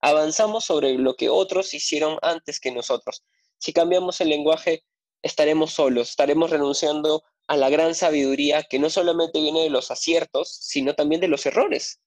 [0.00, 3.24] avanzamos sobre lo que otros hicieron antes que nosotros.
[3.58, 4.84] Si cambiamos el lenguaje,
[5.22, 10.54] estaremos solos, estaremos renunciando a la gran sabiduría que no solamente viene de los aciertos,
[10.60, 12.00] sino también de los errores.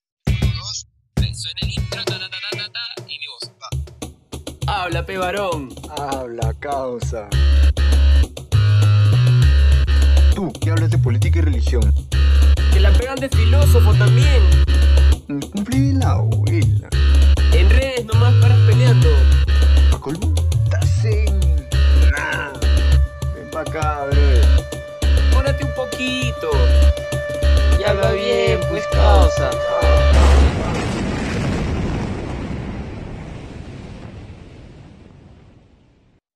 [4.67, 5.69] Habla, pe varón.
[5.97, 7.28] Habla, causa.
[10.33, 11.94] Tú, que hablas de política y religión.
[12.71, 14.42] Que la pegan de filósofo también.
[15.28, 16.89] Cumplí la abuela.
[18.05, 19.09] Nomás paras peleando.
[19.94, 20.34] ¿A colmo?
[20.63, 21.39] Estás en...
[22.09, 22.52] Nah.
[23.35, 24.21] Ven pa' acá, bro.
[25.31, 26.49] Pórate un poquito.
[27.80, 29.52] Ya va bien, pues causa.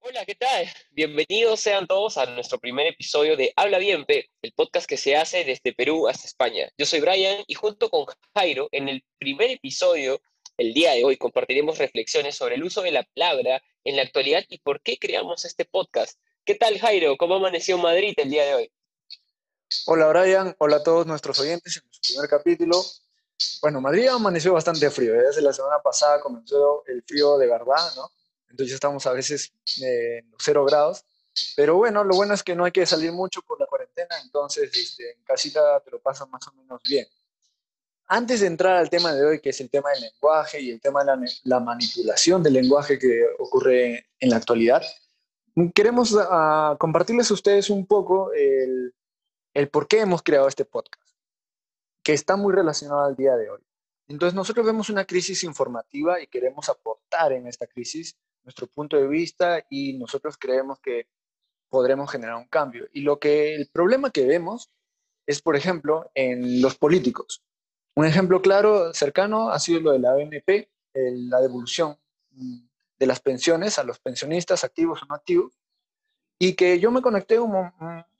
[0.01, 0.67] Hola, ¿qué tal?
[0.91, 5.15] Bienvenidos sean todos a nuestro primer episodio de Habla Bien, P, el podcast que se
[5.15, 6.69] hace desde Perú hasta España.
[6.77, 8.05] Yo soy Brian y junto con
[8.35, 10.21] Jairo, en el primer episodio,
[10.57, 14.43] el día de hoy, compartiremos reflexiones sobre el uso de la palabra en la actualidad
[14.49, 16.19] y por qué creamos este podcast.
[16.43, 17.17] ¿Qué tal, Jairo?
[17.17, 18.71] ¿Cómo amaneció Madrid el día de hoy?
[19.87, 20.55] Hola, Brian.
[20.59, 22.83] Hola a todos nuestros oyentes en nuestro primer capítulo.
[23.61, 25.13] Bueno, Madrid amaneció bastante frío.
[25.15, 25.23] ¿eh?
[25.27, 28.09] Desde la semana pasada comenzó el frío de verdad, ¿no?
[28.49, 31.03] Entonces estamos a veces eh, en cero grados.
[31.57, 34.69] Pero bueno, lo bueno es que no hay que salir mucho por la cuarentena, entonces
[34.73, 37.05] este, en casita te lo pasas más o menos bien.
[38.07, 40.79] Antes de entrar al tema de hoy, que es el tema del lenguaje y el
[40.79, 44.83] tema de la, la manipulación del lenguaje que ocurre en la actualidad,
[45.73, 48.93] queremos uh, compartirles a ustedes un poco el,
[49.53, 51.17] el por qué hemos creado este podcast,
[52.03, 53.61] que está muy relacionado al día de hoy.
[54.07, 59.07] Entonces nosotros vemos una crisis informativa y queremos aportar en esta crisis nuestro punto de
[59.07, 61.07] vista y nosotros creemos que
[61.69, 62.87] podremos generar un cambio.
[62.91, 64.69] Y lo que el problema que vemos
[65.25, 67.43] es, por ejemplo, en los políticos.
[67.95, 71.97] Un ejemplo claro, cercano, ha sido lo de la ANP, la devolución
[72.31, 72.67] mm,
[72.99, 75.53] de las pensiones a los pensionistas activos o no activos,
[76.37, 77.71] y que yo me conecté un,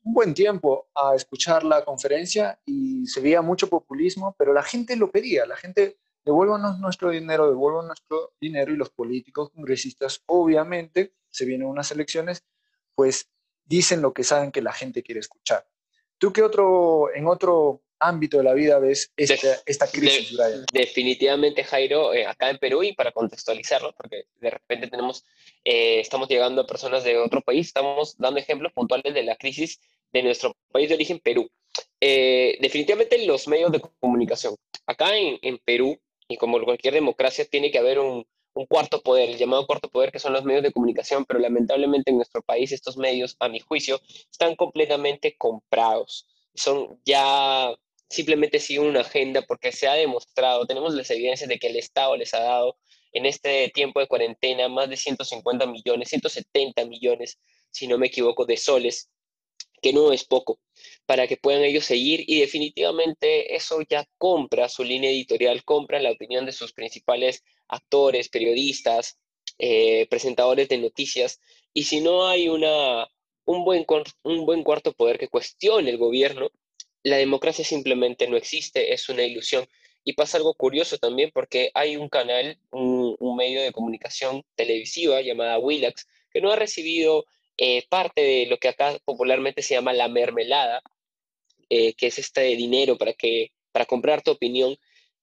[0.01, 5.11] buen tiempo a escuchar la conferencia y se veía mucho populismo, pero la gente lo
[5.11, 11.45] pedía, la gente devuélvanos nuestro dinero, devuélvanos nuestro dinero y los políticos congresistas, obviamente, se
[11.45, 12.45] vienen unas elecciones,
[12.93, 13.30] pues
[13.65, 15.67] dicen lo que saben que la gente quiere escuchar.
[16.17, 20.66] ¿Tú qué otro, en otro ámbito de la vida ves esta, de, esta crisis, de,
[20.72, 25.26] Definitivamente, Jairo, eh, acá en Perú, y para contextualizarlo, porque de repente tenemos,
[25.64, 29.80] eh, estamos llegando a personas de otro país, estamos dando ejemplos puntuales de la crisis
[30.11, 31.50] de nuestro país de origen, Perú.
[32.00, 34.56] Eh, definitivamente los medios de comunicación.
[34.86, 38.26] Acá en, en Perú, y como cualquier democracia, tiene que haber un,
[38.56, 42.12] un cuarto poder, el llamado cuarto poder, que son los medios de comunicación, pero lamentablemente
[42.12, 44.00] en nuestro país estos medios, a mi juicio,
[44.32, 46.27] están completamente comprados.
[46.54, 47.76] Son ya
[48.10, 52.16] simplemente siguen una agenda porque se ha demostrado, tenemos las evidencias de que el Estado
[52.17, 52.77] les ha dado
[53.11, 57.39] en este tiempo de cuarentena más de 150 millones, 170 millones,
[57.71, 59.10] si no me equivoco, de soles,
[59.82, 60.60] que no es poco,
[61.05, 66.11] para que puedan ellos seguir y definitivamente eso ya compra su línea editorial, compra la
[66.11, 69.17] opinión de sus principales actores, periodistas,
[69.60, 71.39] eh, presentadores de noticias,
[71.73, 73.08] y si no hay una,
[73.45, 73.86] un, buen,
[74.23, 76.49] un buen cuarto poder que cuestione el gobierno,
[77.05, 79.67] la democracia simplemente no existe, es una ilusión.
[80.04, 85.60] Y pasa algo curioso también porque hay un canal, un, medio de comunicación televisiva llamada
[85.60, 87.26] Willax, que no ha recibido
[87.58, 90.82] eh, parte de lo que acá popularmente se llama la mermelada,
[91.70, 94.76] eh, que es este dinero para, que, para comprar tu opinión,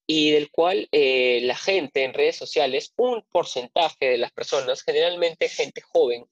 [0.06, 5.48] y del cual eh, la gente en redes sociales, un porcentaje de las personas, generalmente
[5.48, 6.26] gente joven,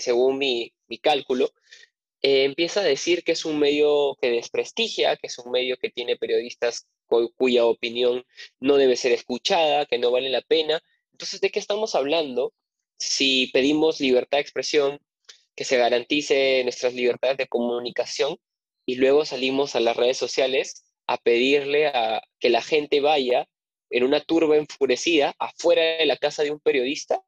[0.00, 1.52] según mi cálculo,
[2.26, 5.90] eh, empieza a decir que es un medio que desprestigia, que es un medio que
[5.90, 6.88] tiene periodistas
[7.36, 8.24] cuya opinión
[8.58, 10.82] no debe ser escuchada, que no vale la pena.
[11.12, 12.52] Entonces, ¿de qué estamos hablando
[12.98, 14.98] si pedimos libertad de expresión,
[15.54, 18.36] que se garantice nuestras libertades de comunicación
[18.84, 23.46] y luego salimos a las redes sociales a pedirle a que la gente vaya
[23.88, 27.22] en una turba enfurecida afuera de la casa de un periodista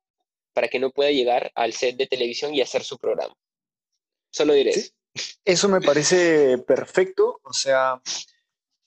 [0.55, 3.37] para que no pueda llegar al set de televisión y hacer su programa?
[4.31, 4.93] Solo diré sí, eso.
[5.69, 7.41] Me parece perfecto.
[7.43, 8.01] O sea,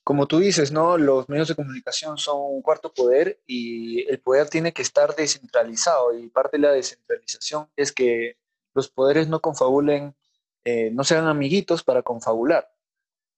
[0.04, 0.98] como tú dices, ¿no?
[0.98, 6.18] Los medios de comunicación son un cuarto poder y el poder tiene que estar descentralizado.
[6.18, 8.38] Y parte de la descentralización es que
[8.74, 10.16] los poderes no confabulen,
[10.66, 12.74] eh, no sean amiguitos para confabular.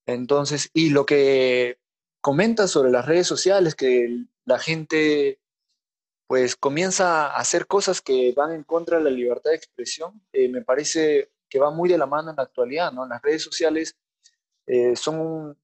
[0.06, 1.80] Entonces, y lo que
[2.22, 5.40] comentas sobre las redes sociales, que la gente
[6.28, 10.50] pues comienza a hacer cosas que van en contra de la libertad de expresión, eh,
[10.50, 13.06] me parece que va muy de la mano en la actualidad, ¿no?
[13.06, 13.96] Las redes sociales
[14.66, 15.58] eh, son un,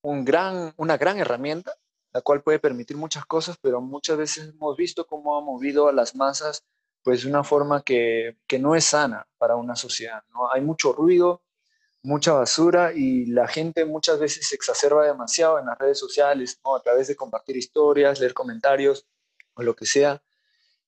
[0.00, 1.74] un, gran, una gran herramienta,
[2.14, 5.92] la cual puede permitir muchas cosas, pero muchas veces hemos visto cómo ha movido a
[5.92, 6.64] las masas
[7.02, 10.22] pues de una forma que, que no es sana para una sociedad.
[10.32, 10.50] ¿no?
[10.50, 11.42] Hay mucho ruido,
[12.02, 16.74] mucha basura y la gente muchas veces se exacerba demasiado en las redes sociales, ¿no?
[16.74, 19.06] a través de compartir historias, leer comentarios
[19.52, 20.22] o lo que sea.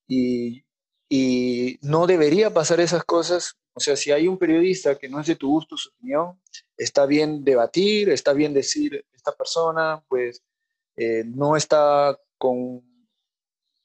[0.06, 0.64] Y,
[1.10, 3.58] y no debería pasar esas cosas.
[3.78, 6.40] O sea, si hay un periodista que no es de tu gusto su opinión,
[6.76, 10.42] está bien debatir, está bien decir, esta persona pues
[10.96, 12.82] eh, no está con,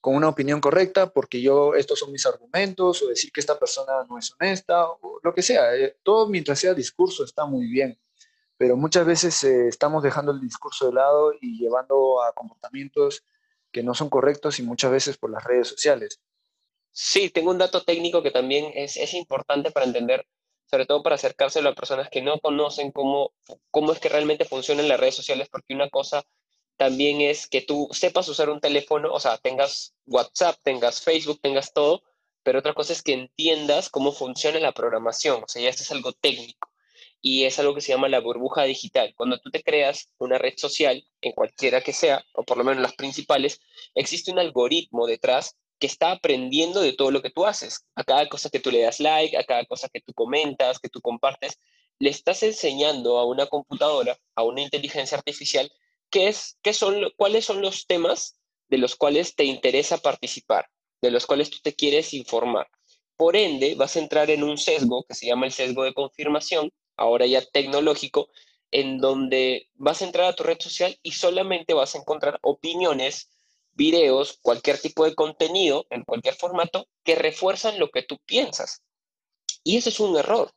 [0.02, 4.04] con, una opinión correcta porque yo, estos son mis argumentos, o decir que esta persona
[4.10, 5.76] no es honesta, o lo que sea.
[5.76, 7.96] Eh, todo mientras sea discurso está muy bien,
[8.58, 13.24] pero muchas veces eh, estamos dejando el discurso de lado y llevando a comportamientos
[13.72, 16.20] que no son correctos y muchas veces por las redes sociales.
[16.94, 20.28] Sí, tengo un dato técnico que también es, es importante para entender,
[20.70, 23.34] sobre todo para acercárselo a personas que no conocen cómo,
[23.72, 26.24] cómo es que realmente funcionan las redes sociales, porque una cosa
[26.78, 31.74] también es que tú sepas usar un teléfono, o sea, tengas WhatsApp, tengas Facebook, tengas
[31.74, 32.04] todo,
[32.44, 35.92] pero otra cosa es que entiendas cómo funciona la programación, o sea, ya esto es
[35.92, 36.70] algo técnico
[37.22, 39.14] y es algo que se llama la burbuja digital.
[39.16, 42.84] Cuando tú te creas una red social, en cualquiera que sea, o por lo menos
[42.84, 43.62] las principales,
[43.96, 47.86] existe un algoritmo detrás que está aprendiendo de todo lo que tú haces.
[47.96, 50.90] A cada cosa que tú le das like, a cada cosa que tú comentas, que
[50.90, 51.60] tú compartes,
[52.00, 55.72] le estás enseñando a una computadora, a una inteligencia artificial,
[56.10, 58.38] qué es, qué son, cuáles son los temas
[58.70, 60.68] de los cuales te interesa participar,
[61.02, 62.68] de los cuales tú te quieres informar.
[63.16, 66.72] Por ende, vas a entrar en un sesgo que se llama el sesgo de confirmación,
[66.98, 68.30] ahora ya tecnológico,
[68.72, 73.30] en donde vas a entrar a tu red social y solamente vas a encontrar opiniones
[73.74, 78.82] videos, cualquier tipo de contenido, en cualquier formato, que refuerzan lo que tú piensas.
[79.64, 80.52] Y eso es un error.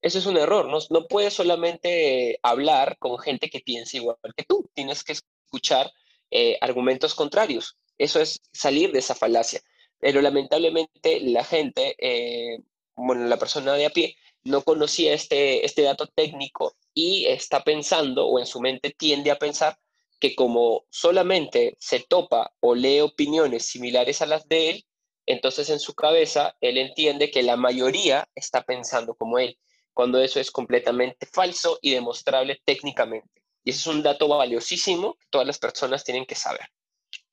[0.00, 0.66] Eso es un error.
[0.66, 4.68] No, no puedes solamente hablar con gente que piensa igual que tú.
[4.74, 5.90] Tienes que escuchar
[6.30, 7.76] eh, argumentos contrarios.
[7.98, 9.60] Eso es salir de esa falacia.
[9.98, 12.58] Pero lamentablemente la gente, eh,
[12.96, 18.26] bueno, la persona de a pie, no conocía este, este dato técnico y está pensando
[18.26, 19.78] o en su mente tiende a pensar
[20.24, 24.86] que como solamente se topa o lee opiniones similares a las de él,
[25.26, 29.58] entonces en su cabeza él entiende que la mayoría está pensando como él,
[29.92, 33.42] cuando eso es completamente falso y demostrable técnicamente.
[33.64, 36.68] Y eso es un dato valiosísimo que todas las personas tienen que saber.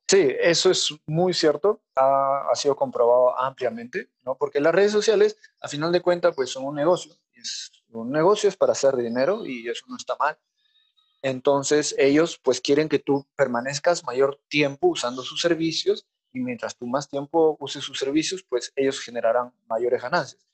[0.06, 4.36] Sí, eso es muy cierto, ha, ha, sido comprobado ampliamente, ¿no?
[4.36, 7.16] Porque las redes sociales, a final de cuentas, pues son un negocio.
[7.32, 10.38] Es, un negocio es para hacer dinero y eso no está mal.
[11.22, 16.88] Entonces ellos pues quieren que tú permanezcas mayor tiempo usando sus servicios y mientras tú
[16.88, 20.46] más tiempo uses sus servicios, pues ellos generarán mayores ganancias.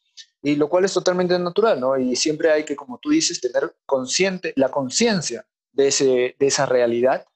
[0.41, 1.97] Y lo cual es totalmente natural, ¿no?
[1.97, 7.27] Y siempre hay que, como tú dices, tener consciente, la conciencia de, de esa realidad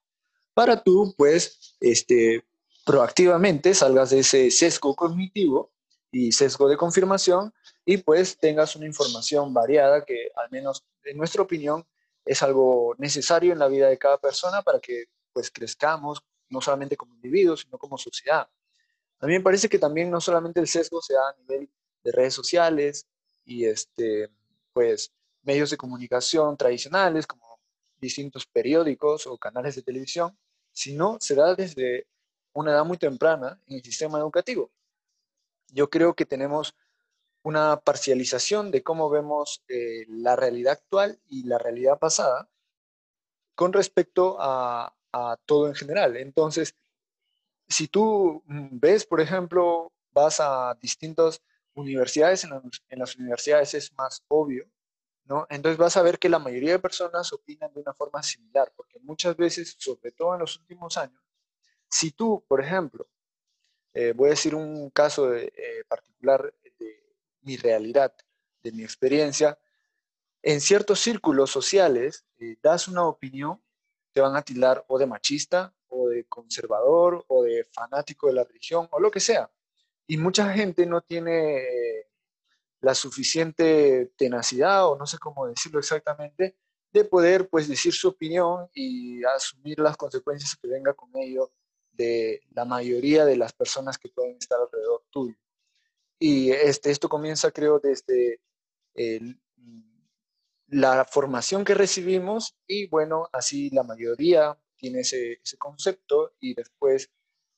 [0.54, 2.44] para tú, pues, este,
[2.86, 5.72] proactivamente salgas de ese sesgo cognitivo
[6.12, 7.54] y sesgo de confirmación
[7.86, 11.86] y pues tengas una información variada que al menos en nuestra opinión
[12.25, 16.97] es algo necesario en la vida de cada persona para que pues crezcamos, no solamente
[16.97, 18.50] como individuos, sino como sociedad.
[19.19, 21.69] A mí me parece que también no solamente el sesgo se da a nivel
[22.03, 23.07] de redes sociales
[23.45, 24.29] y este,
[24.73, 25.13] pues
[25.44, 27.59] medios de comunicación tradicionales como
[28.00, 30.38] distintos periódicos o canales de televisión,
[30.71, 32.07] sino se da desde
[32.53, 34.71] una edad muy temprana en el sistema educativo.
[35.69, 36.75] Yo creo que tenemos
[37.44, 42.50] una parcialización de cómo vemos eh, la realidad actual y la realidad pasada
[43.56, 44.94] con respecto a,
[45.45, 46.16] todo en general.
[46.16, 46.76] Entonces,
[47.68, 51.42] si tú mm, ves, por ejemplo, vas a distintas
[51.74, 54.69] universidades, en, las universidades es más obvio,
[55.26, 55.48] ¿no?
[55.50, 59.00] Entonces vas a ver que la mayoría de personas opinan de una forma similar, porque
[59.00, 61.21] muchas veces, sobre todo en los últimos años,
[61.90, 63.07] si tú, por ejemplo,
[63.94, 65.52] eh, voy a decir un caso eh,
[65.88, 66.54] particular
[67.42, 68.14] mi realidad,
[68.64, 69.57] de mi experiencia,
[70.44, 73.62] en ciertos círculos sociales eh, das una opinión,
[74.12, 78.44] te van a tildar o de machista, o de conservador, o de fanático de la
[78.44, 79.52] religión, o lo que sea.
[80.07, 82.07] Y mucha gente no tiene eh,
[82.81, 86.57] la suficiente tenacidad, o no sé cómo decirlo exactamente,
[86.92, 91.52] de poder pues decir su opinión y asumir las consecuencias que venga con ello
[91.92, 95.36] de la mayoría de las personas que pueden estar alrededor tuyo.
[96.23, 98.40] Y este, esto comienza, creo, desde
[100.68, 107.09] la formación que recibimos y bueno, así la mayoría tiene ese, ese concepto y después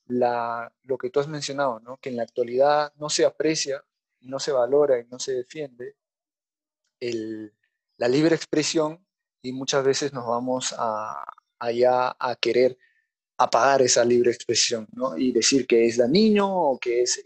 [0.06, 1.98] la, lo que tú has mencionado, ¿no?
[1.98, 3.84] que en la actualidad no se aprecia,
[4.20, 5.96] no se valora y no se defiende
[7.00, 7.52] el,
[7.98, 9.06] la libre expresión
[9.42, 11.22] y muchas veces nos vamos a,
[11.58, 12.78] allá a querer
[13.36, 15.16] apagar esa libre expresión, ¿no?
[15.16, 17.22] Y decir que es dañino o que es,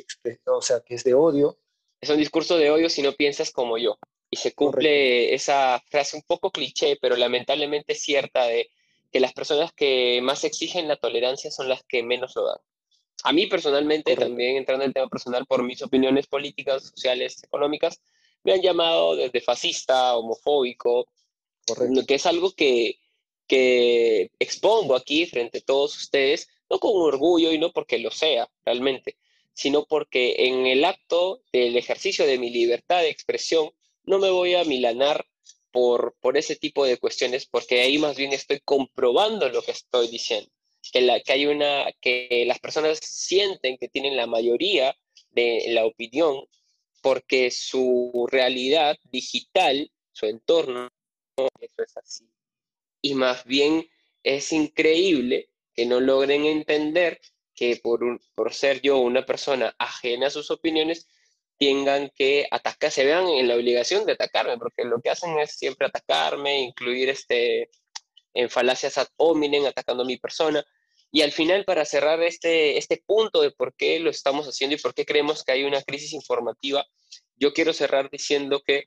[0.46, 1.58] o sea, que es de odio.
[2.00, 3.98] Es un discurso de odio si no piensas como yo.
[4.30, 8.70] Y se cumple esa frase un poco cliché, pero lamentablemente cierta de
[9.10, 12.58] que las personas que más exigen la tolerancia son las que menos lo dan.
[13.24, 18.00] A mí personalmente, también entrando en el tema personal, por mis opiniones políticas, sociales, económicas,
[18.44, 21.08] me han llamado desde fascista, homofóbico,
[22.06, 22.98] que es algo que,
[23.48, 28.48] que expongo aquí frente a todos ustedes, no con orgullo y no porque lo sea
[28.64, 29.16] realmente,
[29.54, 33.70] sino porque en el acto del ejercicio de mi libertad de expresión
[34.04, 35.26] no me voy a milanar
[35.72, 40.08] por, por ese tipo de cuestiones, porque ahí más bien estoy comprobando lo que estoy
[40.08, 40.50] diciendo,
[40.92, 44.96] que, la, que hay una, que las personas sienten que tienen la mayoría
[45.30, 46.44] de la opinión
[47.00, 50.90] porque su realidad digital, su entorno,
[51.60, 52.28] eso es así
[53.02, 53.88] y más bien
[54.22, 57.20] es increíble que no logren entender
[57.54, 58.00] que por,
[58.34, 61.08] por ser yo una persona ajena a sus opiniones,
[61.58, 65.56] tengan que atacar, se vean en la obligación de atacarme, porque lo que hacen es
[65.56, 67.70] siempre atacarme, incluir este,
[68.32, 70.64] en falacias ad hominem, atacando a mi persona.
[71.10, 74.78] Y al final, para cerrar este, este punto de por qué lo estamos haciendo y
[74.78, 76.86] por qué creemos que hay una crisis informativa,
[77.34, 78.84] yo quiero cerrar diciendo que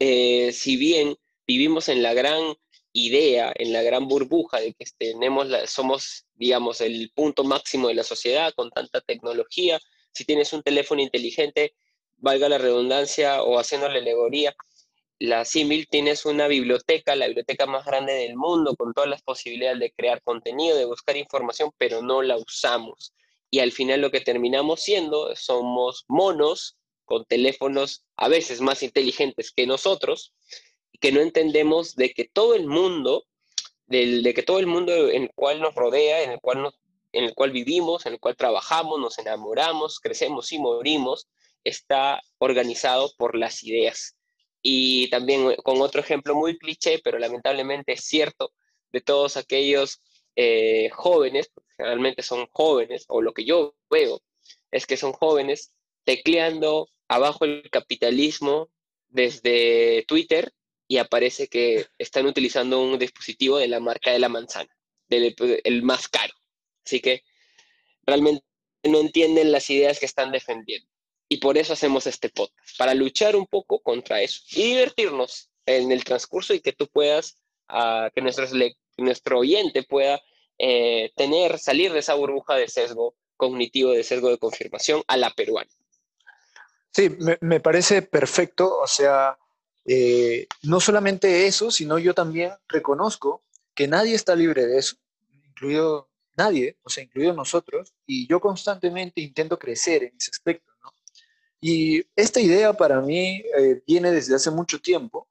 [0.00, 2.54] eh, si bien vivimos en la gran
[2.94, 8.04] idea, en la gran burbuja de que tenemos somos, digamos, el punto máximo de la
[8.04, 9.78] sociedad con tanta tecnología.
[10.12, 11.74] Si tienes un teléfono inteligente,
[12.16, 14.54] valga la redundancia o haciendo la alegoría,
[15.18, 19.80] la símil tienes una biblioteca, la biblioteca más grande del mundo, con todas las posibilidades
[19.80, 23.12] de crear contenido, de buscar información, pero no la usamos.
[23.50, 29.52] Y al final lo que terminamos siendo somos monos con teléfonos a veces más inteligentes
[29.52, 30.32] que nosotros,
[31.00, 33.24] que no entendemos de que todo el mundo,
[33.86, 36.72] de que todo el mundo en el cual nos rodea, en el cual,
[37.12, 41.28] en el cual vivimos, en el cual trabajamos, nos enamoramos, crecemos y morimos,
[41.62, 44.16] está organizado por las ideas.
[44.62, 48.52] Y también con otro ejemplo muy cliché, pero lamentablemente es cierto,
[48.92, 50.00] de todos aquellos
[50.36, 54.20] eh, jóvenes, generalmente son jóvenes, o lo que yo veo
[54.70, 55.72] es que son jóvenes
[56.04, 58.70] tecleando abajo el capitalismo
[59.08, 60.52] desde Twitter
[60.86, 64.74] y aparece que están utilizando un dispositivo de la marca de la manzana,
[65.08, 66.34] del el más caro.
[66.84, 67.22] Así que
[68.06, 68.44] realmente
[68.82, 70.88] no entienden las ideas que están defendiendo.
[71.28, 75.90] Y por eso hacemos este podcast, para luchar un poco contra eso y divertirnos en
[75.90, 77.38] el transcurso y que tú puedas,
[77.70, 78.46] uh, que nuestro,
[78.98, 80.20] nuestro oyente pueda
[80.58, 85.30] eh, tener, salir de esa burbuja de sesgo cognitivo, de sesgo de confirmación a la
[85.30, 85.70] peruana.
[86.92, 88.78] Sí, me, me parece perfecto.
[88.78, 89.36] O sea,
[89.86, 93.42] eh, no solamente eso, sino yo también reconozco
[93.74, 94.96] que nadie está libre de eso,
[95.46, 100.72] incluido nadie, o sea, incluido nosotros, y yo constantemente intento crecer en ese aspecto.
[101.60, 105.28] Y esta idea para mí eh, viene desde hace mucho tiempo.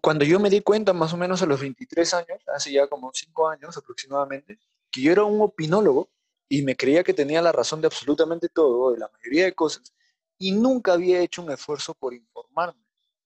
[0.00, 3.10] Cuando yo me di cuenta, más o menos a los 23 años, hace ya como
[3.12, 4.60] 5 años aproximadamente,
[4.92, 6.08] que yo era un opinólogo
[6.48, 9.92] y me creía que tenía la razón de absolutamente todo, de la mayoría de cosas,
[10.38, 12.83] y nunca había hecho un esfuerzo por informarme.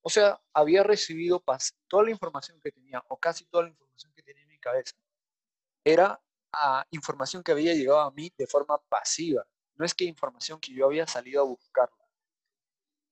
[0.08, 1.44] O sea, había recibido
[1.86, 4.96] toda la información que tenía, o casi toda la información que tenía en mi cabeza,
[5.84, 6.18] era
[6.50, 9.46] ah, información que había llegado a mí de forma pasiva.
[9.74, 12.08] No es que información que yo había salido a buscarla.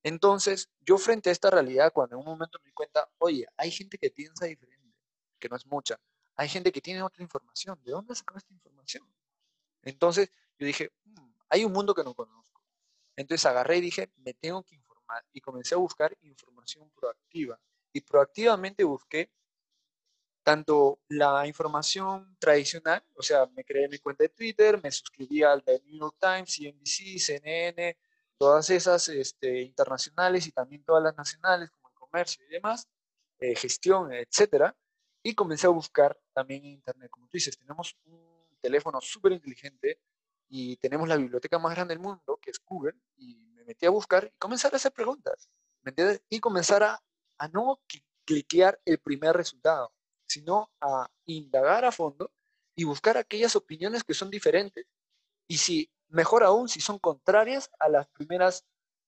[0.04, 3.70] Entonces, yo frente a esta realidad, cuando en un momento me di cuenta, oye, hay
[3.70, 4.96] gente que piensa diferente,
[5.38, 6.00] que no es mucha,
[6.34, 9.06] hay gente que tiene otra información, ¿de dónde sacó esta información?
[9.82, 12.62] Entonces, yo dije, mm, hay un mundo que no conozco.
[13.16, 14.76] Entonces agarré y dije, me tengo que
[15.32, 17.58] y comencé a buscar información proactiva.
[17.92, 19.30] Y proactivamente busqué
[20.46, 25.64] tanto la información tradicional, o sea, me creé mi cuenta de Twitter, me suscribí al
[25.64, 27.98] The New York Times, CNBC, CNN,
[28.38, 32.88] todas esas este, internacionales y también todas las nacionales, como el comercio y demás,
[33.40, 34.76] eh, gestión, etcétera,
[35.20, 37.10] y comencé a buscar también en Internet.
[37.10, 40.00] Como tú dices, tenemos un teléfono súper inteligente
[40.48, 42.94] y tenemos la biblioteca más grande del mundo, que es Google,
[43.66, 45.48] metí a buscar y comenzar a hacer preguntas,
[45.82, 46.22] ¿me entiendes?
[46.28, 47.02] Y comenzar a,
[47.38, 47.80] a no
[48.24, 49.92] cliquear el primer resultado,
[50.26, 52.32] sino a indagar a fondo
[52.74, 54.86] y buscar aquellas opiniones que son diferentes.
[55.48, 58.64] Y si, mejor aún, si son contrarias a las primeras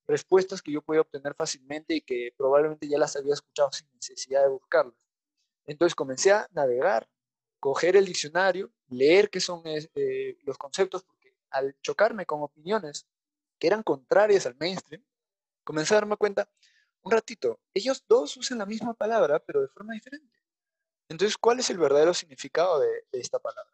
[0.06, 4.42] respuestas que yo podía obtener fácilmente y que probablemente ya las había escuchado sin necesidad
[4.42, 5.06] de buscarlas.
[5.66, 7.08] Entonces comencé a navegar,
[7.60, 13.06] coger el diccionario, leer qué son eh, los conceptos, porque al chocarme con opiniones
[13.58, 15.04] que eran contrarias al mainstream,
[15.64, 16.50] comencé a darme cuenta,
[17.02, 20.36] un ratito, ellos dos usan la misma palabra, pero de forma diferente.
[21.08, 23.72] Entonces, ¿cuál es el verdadero significado de, esta palabra?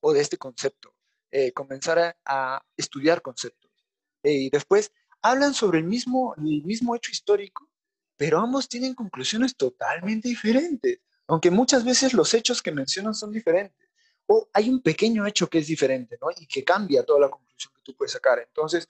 [0.00, 0.94] o de este concepto,
[1.32, 3.68] eh, comenzar a, a estudiar conceptos.
[4.22, 7.68] Eh, y después hablan sobre el mismo, el mismo hecho histórico,
[8.16, 13.88] pero ambos tienen conclusiones totalmente diferentes, aunque muchas veces los hechos que mencionan son diferentes.
[14.26, 16.28] O hay un pequeño hecho que es diferente, ¿no?
[16.36, 18.38] Y que cambia toda la conclusión tú puedes sacar.
[18.38, 18.88] Entonces,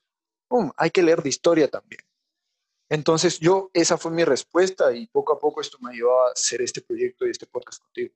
[0.49, 0.71] ¡pum!
[0.77, 2.01] hay que leer de historia también.
[2.91, 6.63] Entonces, yo, esa fue mi respuesta y poco a poco esto me ayudó a hacer
[6.63, 8.15] este proyecto y este podcast contigo.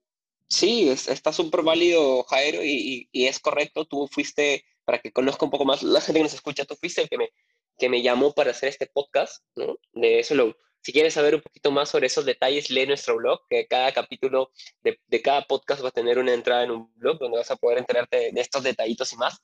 [0.48, 3.84] Sí, es- está súper válido, Jairo, y, y- y es correcto.
[3.84, 7.02] Tú fuiste, para que conozca un poco más la gente que nos escucha, tú fuiste
[7.02, 7.30] el que me,
[7.78, 9.78] que me llamó para hacer este podcast, ¿no?
[9.92, 13.46] De eso lo, si quieres saber un poquito más sobre esos detalles, lee nuestro blog,
[13.48, 14.50] que cada capítulo
[14.82, 17.78] de, cada podcast va a tener una entrada en un blog donde vas a poder
[17.78, 19.40] enterarte de, de estos detallitos y más.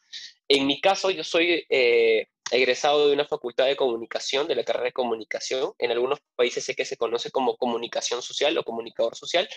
[0.49, 4.87] En mi caso, yo soy eh, egresado de una facultad de comunicación, de la carrera
[4.87, 5.73] de comunicación.
[5.79, 9.49] En algunos países sé que se conoce como comunicación social o comunicador social.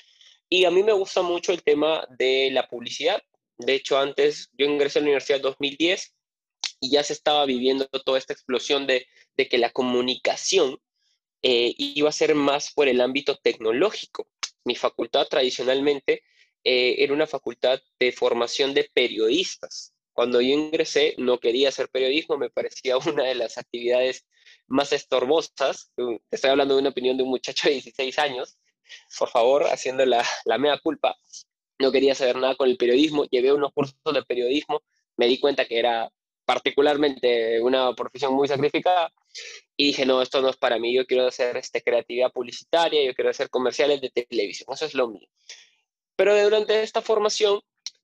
[0.49, 3.21] Y a mí me gusta mucho el tema de la publicidad.
[3.57, 6.13] De hecho, antes yo ingresé a la universidad en 2010
[6.79, 9.07] y ya se estaba viviendo toda esta explosión de,
[9.37, 10.77] de que la comunicación
[11.41, 14.27] eh, iba a ser más por el ámbito tecnológico.
[14.63, 16.23] Mi facultad tradicionalmente
[16.63, 19.93] eh, era una facultad de formación de periodistas.
[20.13, 24.25] Cuando yo ingresé no quería hacer periodismo, me parecía una de las actividades
[24.67, 25.91] más estorbosas.
[26.29, 28.57] Estoy hablando de una opinión de un muchacho de 16 años,
[29.17, 31.15] por favor, haciendo la, la mea culpa.
[31.79, 34.83] No quería saber nada con el periodismo, llevé unos cursos de periodismo,
[35.17, 36.11] me di cuenta que era
[36.53, 39.09] particularmente una profesión muy sacrificada
[39.77, 43.13] y dije, no, esto no es para mí, yo quiero hacer este, creatividad publicitaria, yo
[43.13, 45.29] quiero hacer comerciales de televisión, eso es lo mío.
[46.17, 47.61] Pero durante esta formación,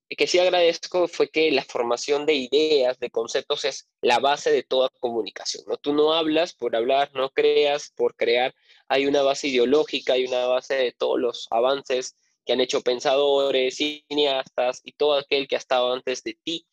[0.08, 4.62] que sí agradezco fue que la formación de ideas, de conceptos, es la base de
[4.62, 5.64] toda comunicación.
[5.66, 5.76] ¿no?
[5.76, 8.54] Tú no hablas por hablar, no creas por crear,
[8.88, 13.76] hay una base ideológica, hay una base de todos los avances que han hecho pensadores,
[13.76, 16.66] cineastas y todo aquel que ha estado antes de ti.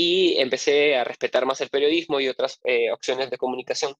[0.00, 3.96] Y empecé a respetar más el periodismo y otras eh, opciones de comunicación.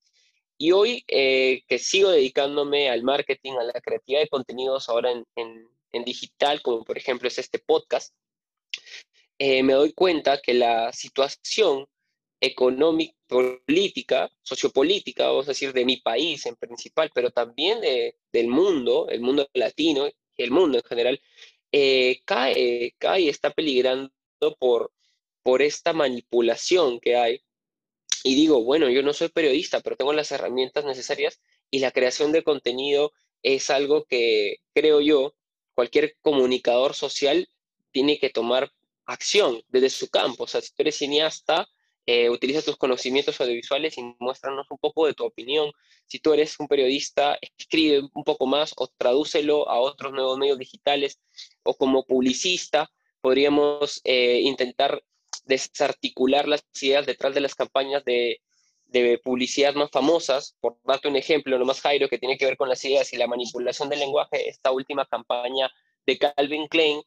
[0.57, 5.27] Y hoy eh, que sigo dedicándome al marketing, a la creatividad de contenidos ahora en,
[5.35, 8.15] en, en digital, como por ejemplo es este podcast,
[9.41, 11.89] eh, me doy cuenta que la situación
[12.41, 18.47] económica, política, sociopolítica, vamos a decir, de mi país en principal, pero también de, del
[18.47, 21.21] mundo, el mundo latino el mundo en general,
[21.73, 24.13] eh, cae, cae está peligrando
[24.61, 24.93] por,
[25.49, 27.41] por esta manipulación que hay.
[28.23, 32.33] Y digo, bueno, yo no soy periodista, pero tengo las herramientas necesarias y la creación
[32.33, 35.35] de contenido es algo que creo yo,
[35.73, 37.49] cualquier comunicador social
[37.93, 38.71] tiene que tomar
[39.07, 40.45] acción desde su campo.
[40.45, 41.67] O sea, si tú eres cineasta,
[42.05, 45.73] eh, utiliza tus conocimientos audiovisuales y muéstranos un poco de tu opinión.
[46.05, 50.59] Si tú eres un periodista, escribe un poco más o tradúcelo a otros nuevos medios
[50.59, 51.19] digitales.
[51.63, 55.03] O como publicista, podríamos eh, intentar
[55.49, 58.41] desarticular las ideas detrás de las campañas de,
[58.87, 60.57] de, publicidad más famosas.
[60.61, 63.27] Por darte un ejemplo, nomás Jairo, que tiene que ver con las ideas y la
[63.27, 65.71] manipulación del lenguaje, esta última campaña
[66.07, 67.03] de Calvin Klein,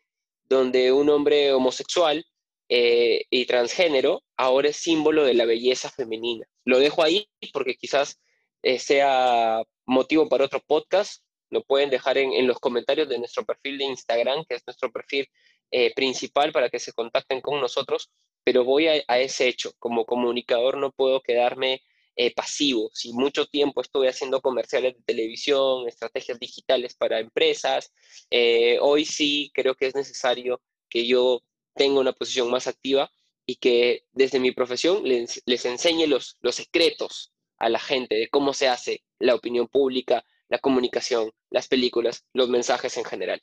[0.49, 2.25] donde un hombre homosexual
[2.69, 6.45] eh, y transgénero ahora es símbolo de la belleza femenina.
[6.65, 8.19] Lo dejo ahí porque quizás
[8.63, 11.23] eh, sea motivo para otro podcast.
[11.49, 14.89] Lo pueden dejar en, en, los comentarios de nuestro perfil de Instagram, que es nuestro
[14.91, 15.27] perfil
[15.73, 18.11] eh, principal para que se contacten con nosotros.
[18.43, 19.73] Pero voy a, ese hecho.
[19.79, 21.81] Como comunicador no puedo quedarme
[22.15, 22.89] eh, pasivo.
[22.93, 27.93] Si mucho tiempo estuve haciendo comerciales de televisión, estrategias digitales para empresas,
[28.29, 31.41] eh, hoy sí creo que es necesario que yo
[31.75, 33.11] tenga una posición más activa
[33.45, 38.53] y que desde mi profesión les, enseñe los, los secretos a la gente de cómo
[38.53, 43.41] se hace la opinión pública, la comunicación, las películas, los mensajes en general.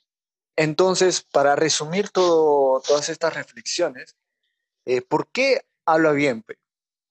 [0.55, 4.15] Entonces, para resumir todas estas reflexiones,
[4.89, 6.43] eh, ¿por qué habla bien?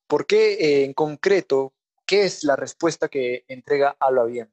[0.08, 1.72] ¿Por qué eh, en concreto,
[2.06, 4.50] qué es la respuesta que entrega Habla Bien?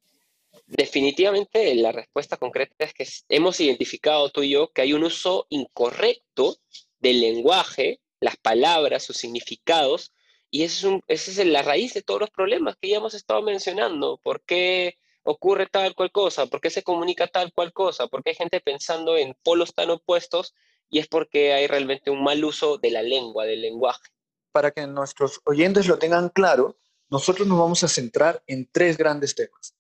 [0.68, 5.48] Definitivamente la respuesta concreta es que hemos identificado tú y yo que hay un uso
[5.50, 6.58] incorrecto
[7.00, 10.14] del lenguaje, las palabras, sus significados,
[10.52, 14.20] y esa es, es la raíz de todos los problemas que ya hemos estado mencionando.
[14.24, 16.46] ¿Por qué ocurre tal cual cosa?
[16.46, 18.06] ¿Por qué se comunica tal cual cosa?
[18.08, 20.54] ¿Por qué hay gente pensando en polos tan opuestos?
[20.90, 24.10] Y es porque hay realmente un mal uso de la lengua, del lenguaje
[24.56, 26.78] para que nuestros oyentes lo tengan claro,
[27.10, 29.76] nosotros nos vamos a centrar en tres grandes temas,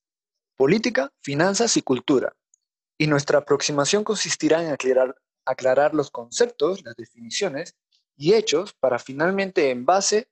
[0.57, 2.35] política, finanzas y cultura.
[2.97, 4.75] Y nuestra aproximación consistirá en
[5.45, 7.77] aclarar, los conceptos, las definiciones
[8.17, 10.27] y hechos para finalmente, en base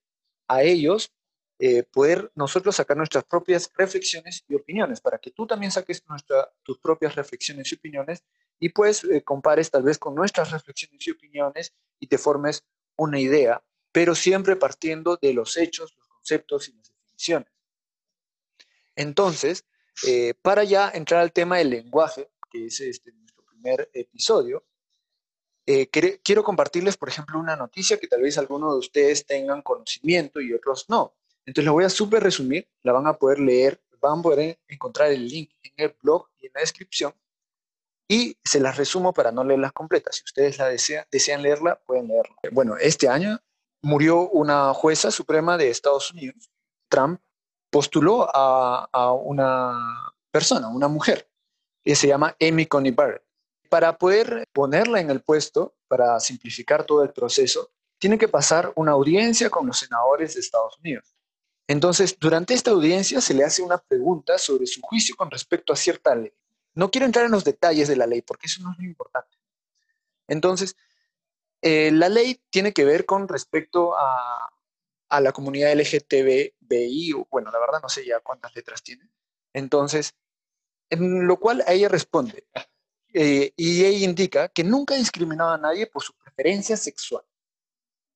[0.49, 1.13] a ellos,
[1.59, 6.03] eh, poder nosotros sacar nuestras propias reflexiones y opiniones, para que tú también saques
[6.63, 8.25] tus propias reflexiones y opiniones
[8.59, 12.63] y pues eh, compares tal vez con nuestras reflexiones y opiniones y te formes
[12.95, 17.51] una idea, pero siempre partiendo de los hechos, los conceptos y las definiciones.
[18.95, 19.65] Entonces,
[20.07, 24.65] eh, para ya entrar al tema del lenguaje, que es este, nuestro primer episodio,
[25.65, 30.41] eh, quiero compartirles, por ejemplo, una noticia que tal vez algunos de ustedes tengan conocimiento
[30.41, 31.15] y otros no.
[31.45, 35.11] Entonces la voy a súper resumir, la van a poder leer, van a poder encontrar
[35.11, 37.13] el link en el blog y en la descripción
[38.07, 40.17] y se las resumo para no leerlas completas.
[40.17, 42.35] Si ustedes la desean, desean leerla, pueden leerla.
[42.51, 43.39] Bueno, este año
[43.81, 46.51] murió una jueza suprema de Estados Unidos.
[46.89, 47.19] Trump
[47.69, 51.29] postuló a, a una persona, una mujer,
[51.83, 53.23] que se llama Amy Coney Barrett.
[53.69, 58.91] Para poder ponerla en el puesto, para simplificar todo el proceso, tiene que pasar una
[58.91, 61.15] audiencia con los senadores de Estados Unidos.
[61.67, 65.75] Entonces, durante esta audiencia se le hace una pregunta sobre su juicio con respecto a
[65.75, 66.33] cierta ley.
[66.75, 69.37] No quiero entrar en los detalles de la ley porque eso no es lo importante.
[70.27, 70.75] Entonces,
[71.61, 74.49] eh, la ley tiene que ver con respecto a,
[75.21, 79.07] la comunidad LGTBI, bueno, la verdad no sé ya cuántas letras tiene.
[79.53, 80.15] Entonces,
[80.89, 82.47] en lo cual ella responde,
[83.13, 87.23] eh, y ella indica que nunca ha discriminado a nadie por su preferencia sexual,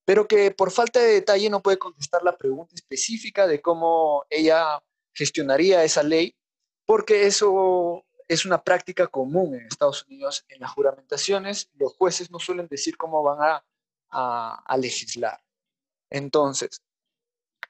[0.05, 4.81] pero que por falta de detalle no puede contestar la pregunta específica de cómo ella
[5.13, 6.35] gestionaría esa ley,
[6.83, 11.69] porque eso es una práctica común en Estados Unidos en las juramentaciones.
[11.75, 13.61] Los jueces no suelen decir cómo van
[14.11, 15.43] a, legislar.
[16.09, 16.81] Entonces,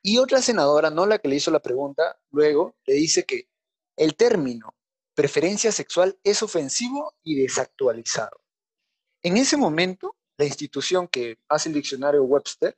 [0.02, 3.50] y otra senadora, no la que le hizo la pregunta, luego le dice que
[3.96, 4.76] el término
[5.16, 8.40] preferencia sexual es ofensivo y desactualizado.
[9.24, 12.78] En ese momento, la institución que hace el diccionario Webster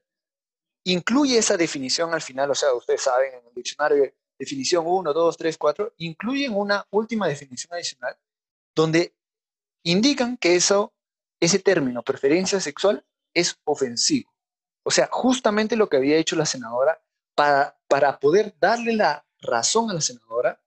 [0.86, 5.38] incluye esa definición al final, o sea, ustedes saben, en el diccionario definición 1, 2,
[5.38, 8.18] 3, 4, incluyen una última definición adicional
[8.74, 9.14] donde
[9.84, 10.94] indican que eso,
[11.40, 14.32] ese término, preferencia sexual, es ofensivo.
[14.84, 17.02] O sea, justamente lo que había hecho la senadora
[17.36, 20.62] para, para poder darle la razón a la senadora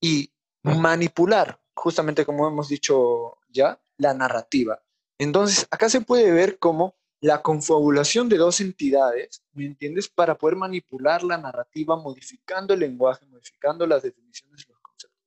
[0.00, 4.82] y manipular, justamente como hemos dicho ya, la narrativa.
[5.18, 10.08] Entonces, acá se puede ver cómo la confabulación de dos entidades, ¿me entiendes?
[10.08, 15.20] Para poder manipular la narrativa, modificando el lenguaje, modificando las definiciones de los conceptos.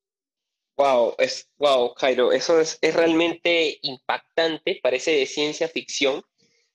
[0.75, 6.21] Wow, es, wow, Jairo, eso es, es realmente impactante, parece de ciencia ficción.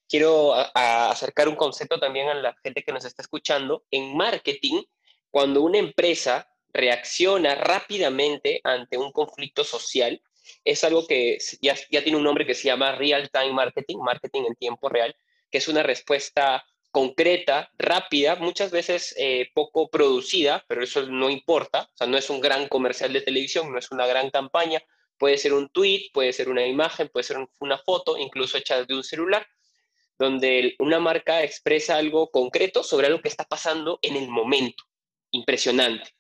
[0.09, 3.85] Quiero acercar un concepto también a la gente que nos está escuchando.
[3.90, 4.83] En marketing,
[5.30, 10.22] cuando una empresa reacciona rápidamente ante un conflicto social,
[10.64, 14.42] es algo que ya, ya tiene un nombre que se llama Real Time Marketing, marketing
[14.48, 15.14] en tiempo real,
[15.50, 21.88] que es una respuesta concreta, rápida, muchas veces eh, poco producida, pero eso no importa,
[21.92, 24.83] o sea, no es un gran comercial de televisión, no es una gran campaña,
[25.16, 28.94] puede ser un tweet, puede ser una imagen, puede ser una foto, incluso hecha de
[28.94, 29.46] un celular,
[30.18, 34.85] donde una marca expresa algo concreto sobre algo que está pasando en el momento.
[35.31, 36.11] Impresionante.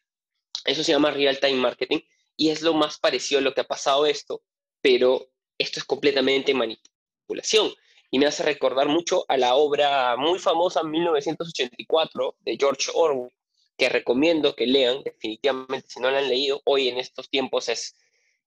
[0.64, 2.00] Eso se llama real time marketing
[2.40, 4.42] y es lo más parecido a lo que ha pasado esto,
[4.80, 7.70] pero esto es completamente manipulación.
[8.10, 13.30] Y me hace recordar mucho a la obra muy famosa 1984 de George Orwell,
[13.76, 17.94] que recomiendo que lean, definitivamente si no la han leído, hoy en estos tiempos es,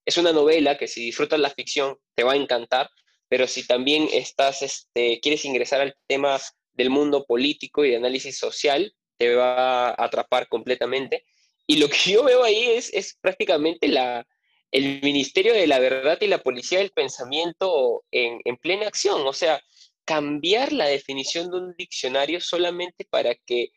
[0.06, 2.90] es una novela que si disfrutas la ficción te va a encantar,
[3.30, 8.40] pero si también estás, este, quieres ingresar al tema del mundo político y de análisis
[8.40, 11.26] social, te va a atrapar completamente.
[11.68, 14.28] Y lo que yo veo ahí es, es prácticamente la,
[14.72, 19.26] el Ministerio de la Verdad y la Policía del Pensamiento en, en plena acción.
[19.26, 19.62] O sea,
[20.06, 23.72] cambiar la definición de un diccionario solamente para que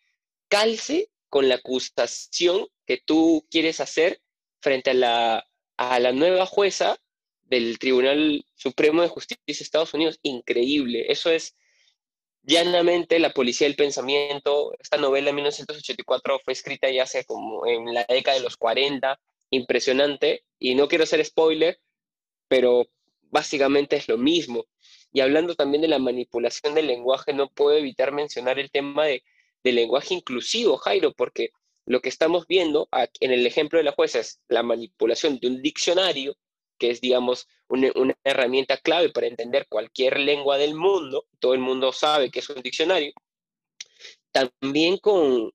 [0.48, 4.20] calce con la acusación que tú quieres hacer
[4.60, 5.46] frente a la,
[5.76, 6.98] a la nueva jueza
[7.44, 10.18] del Tribunal Supremo de Justicia de Estados Unidos.
[10.22, 11.06] Increíble.
[11.08, 11.54] Eso es
[12.46, 14.72] llanamente La Policía del Pensamiento.
[14.78, 19.20] Esta novela en 1984 fue escrita ya hace como en la década de los 40,
[19.50, 21.78] impresionante, y no quiero ser spoiler,
[22.48, 22.86] pero
[23.22, 24.64] básicamente es lo mismo.
[25.12, 29.24] Y hablando también de la manipulación del lenguaje, no puedo evitar mencionar el tema de,
[29.64, 31.50] del lenguaje inclusivo, Jairo, porque
[31.84, 32.88] lo que estamos viendo
[33.20, 36.36] en el ejemplo de la jueza es la manipulación de un diccionario
[36.78, 37.90] que es, digamos, una,
[38.24, 42.62] herramienta clave para entender cualquier lengua del mundo, todo el mundo sabe que es un
[42.62, 43.12] diccionario,
[44.32, 45.52] también con,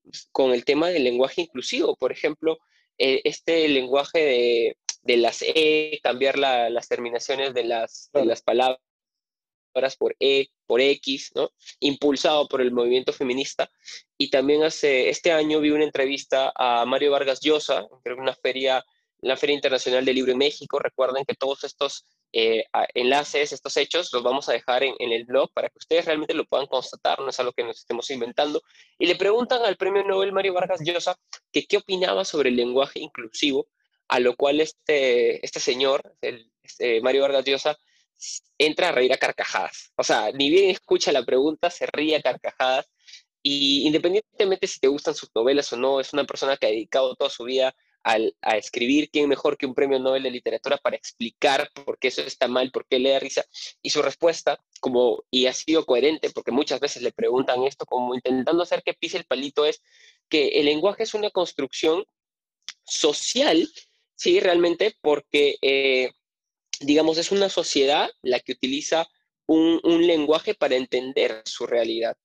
[0.52, 2.58] el tema del lenguaje inclusivo, por ejemplo,
[2.98, 8.80] eh, este lenguaje de, las E, cambiar las terminaciones de las, de las palabras
[9.98, 11.50] por E, por X, ¿no?
[11.80, 13.70] Impulsado por el movimiento feminista.
[14.18, 18.34] Y también hace, este año vi una entrevista a Mario Vargas Llosa, creo que una
[18.34, 18.84] feria
[19.22, 20.78] la Feria Internacional del Libro en México.
[20.78, 25.50] Recuerden que todos estos eh, enlaces, estos hechos, los vamos a dejar en, el blog
[25.52, 28.62] para que ustedes realmente lo puedan constatar, no es algo que nos estemos inventando.
[28.98, 31.16] Y le preguntan al premio Nobel Mario Vargas Llosa
[31.52, 33.68] que qué opinaba sobre el lenguaje inclusivo,
[34.08, 37.78] a lo cual este, este señor, el, este Mario Vargas Llosa,
[38.58, 39.92] entra a reír a carcajadas.
[39.96, 42.86] O sea, ni bien escucha la pregunta, se ríe a carcajadas.
[43.42, 47.14] Y independientemente si te gustan sus novelas o no, es una persona que ha dedicado
[47.16, 51.70] toda su vida a escribir, ¿quién mejor que un premio Nobel de literatura para explicar
[51.84, 53.44] por qué eso está mal, por qué le da risa?
[53.80, 58.14] Y su respuesta, como, y ha sido coherente, porque muchas veces le preguntan esto, como
[58.14, 59.82] intentando hacer que pise el palito, es
[60.28, 62.04] que el lenguaje es una construcción
[62.84, 63.68] social,
[64.16, 66.10] sí, realmente, porque, eh,
[66.80, 69.08] digamos, es una sociedad la que utiliza
[69.46, 72.16] un lenguaje para entender su realidad.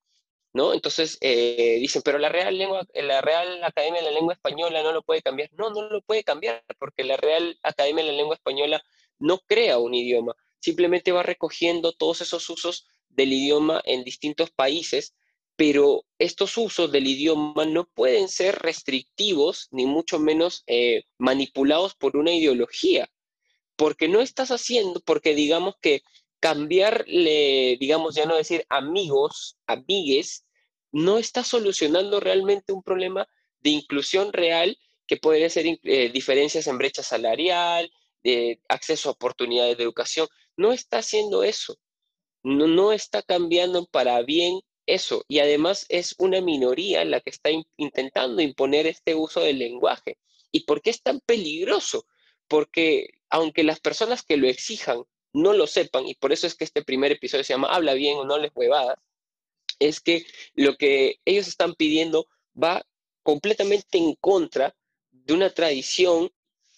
[0.58, 0.74] ¿No?
[0.74, 4.92] Entonces eh, dicen, pero la Real, Lengua, la Real Academia de la Lengua Española no
[4.92, 5.50] lo puede cambiar.
[5.54, 8.82] No, no lo puede cambiar, porque la Real Academia de la Lengua Española
[9.20, 15.14] no crea un idioma, simplemente va recogiendo todos esos usos del idioma en distintos países,
[15.56, 22.18] pero estos usos del idioma no pueden ser restrictivos, ni mucho menos eh, manipulados por
[22.18, 23.10] una ideología,
[23.76, 26.02] porque no estás haciendo, porque digamos que
[26.40, 30.47] cambiarle, digamos, ya no decir amigos, amigues,
[30.98, 33.28] no está solucionando realmente un problema
[33.62, 37.92] de inclusión real que puede ser eh, diferencias en brecha salarial,
[38.24, 40.28] de acceso a oportunidades de educación.
[40.56, 41.78] No está haciendo eso.
[42.42, 45.24] No, no está cambiando para bien eso.
[45.28, 50.18] Y además es una minoría la que está intentando imponer este uso del lenguaje.
[50.52, 52.08] ¿Y por qué es tan peligroso?
[52.48, 56.64] Porque aunque las personas que lo exijan no lo sepan, y por eso es que
[56.64, 58.98] este primer episodio se llama Habla bien o no les huevadas,
[59.80, 62.28] es que lo que ellos están pidiendo
[62.62, 62.84] va
[63.24, 64.76] completamente en contra
[65.12, 66.32] de una tradición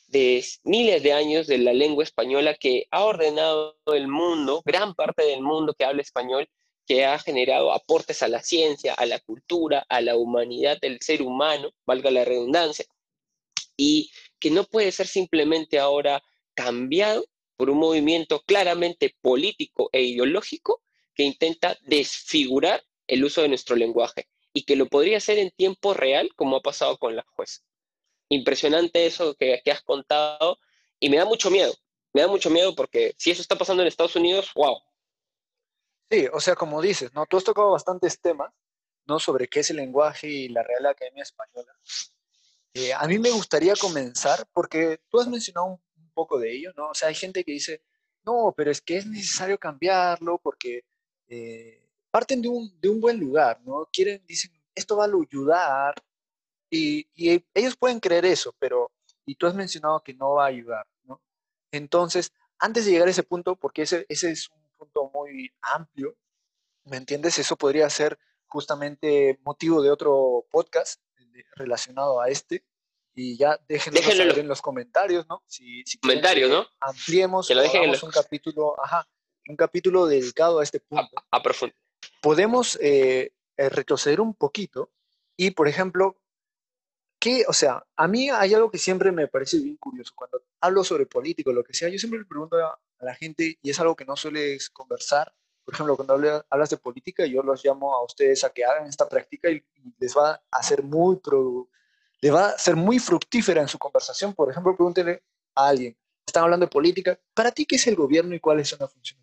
[0.07, 5.23] de miles de años de la lengua española que ha ordenado el mundo, gran parte
[5.23, 6.49] del mundo que habla español,
[6.87, 11.21] que ha generado aportes a la ciencia, a la cultura, a la humanidad del ser
[11.21, 12.85] humano, valga la redundancia,
[13.77, 14.09] y
[14.39, 16.23] que no puede ser simplemente ahora
[16.55, 20.81] cambiado por un movimiento claramente político e ideológico
[21.13, 25.93] que intenta desfigurar el uso de nuestro lenguaje y que lo podría hacer en tiempo
[25.93, 27.61] real, como ha pasado con la jueza.
[28.29, 30.59] Impresionante eso que, has contado
[30.99, 31.73] y me da mucho miedo.
[32.13, 34.79] Me da mucho miedo porque si eso está pasando en Estados Unidos, wow.
[36.09, 37.25] Sí, o sea, como dices, ¿no?
[37.27, 38.51] Tú has tocado bastantes temas,
[39.05, 39.19] ¿no?
[39.19, 41.71] Sobre qué es el lenguaje y la Real Academia Española.
[42.73, 45.81] Eh, a mí me gustaría comenzar porque tú has mencionado un,
[46.13, 46.89] poco de ello, ¿no?
[46.89, 47.81] O sea, hay gente que dice,
[48.25, 50.83] no, pero es que es necesario cambiarlo porque
[51.27, 53.87] eh, parten de un, de un buen lugar, ¿no?
[53.91, 55.95] Quieren, dicen, esto va a ayudar,
[56.69, 58.91] y, y, ellos pueden creer eso, pero,
[59.25, 61.21] y tú has mencionado que no va a ayudar, ¿no?
[61.71, 66.15] Entonces, antes de llegar a ese punto, porque ese, ese es un punto muy amplio,
[66.85, 67.39] ¿me entiendes?
[67.39, 71.01] Eso podría ser justamente motivo de otro podcast
[71.55, 72.63] relacionado a este,
[73.15, 75.43] y ya déjenlo en los comentarios, ¿no?
[75.47, 76.67] Si, comentarios, ¿no?
[76.79, 79.07] Ampliemos, que lo dejen un capítulo, ajá,
[79.47, 81.17] un capítulo dedicado a este punto.
[81.31, 81.88] A, a profundidad
[82.21, 84.91] podemos eh, eh, retroceder un poquito
[85.37, 86.17] y, por ejemplo,
[87.19, 90.13] que, o sea, a mí hay algo que siempre me parece bien curioso.
[90.15, 93.57] Cuando hablo sobre política o lo que sea, yo siempre le pregunto a, la gente,
[93.61, 97.63] y es algo que no sueles conversar, por ejemplo, cuando hablas de política, yo los
[97.63, 99.63] llamo a ustedes a que hagan esta práctica y,
[99.99, 101.19] les va a muy,
[102.21, 104.33] les va a ser muy fructífera en su conversación.
[104.33, 105.23] Por ejemplo, pregúntele
[105.55, 108.79] a alguien, están hablando de política, ¿para ti qué es el gobierno y cuáles son
[108.79, 109.18] las funciones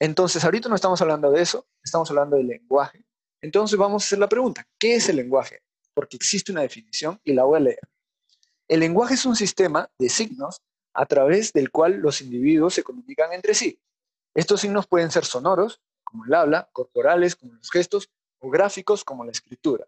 [0.00, 3.04] entonces, ahorita no estamos hablando de eso, estamos hablando del lenguaje.
[3.40, 5.62] Entonces vamos a hacer la pregunta, ¿qué es el lenguaje?
[5.94, 7.80] Porque existe una definición y la voy a leer.
[8.68, 13.32] El lenguaje es un sistema de signos a través del cual los individuos se comunican
[13.32, 13.80] entre sí.
[14.34, 19.24] Estos signos pueden ser sonoros, como el habla, corporales, como los gestos, o gráficos, como
[19.24, 19.86] la escritura.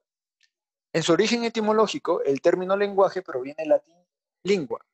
[0.93, 3.95] En su origen etimológico, el término lenguaje proviene del latín
[4.43, 4.85] lingua,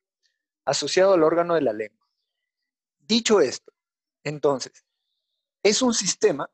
[0.65, 2.07] asociado al órgano de la lengua.
[2.99, 3.73] Dicho esto,
[4.25, 4.86] entonces,
[5.69, 6.49] es un sistema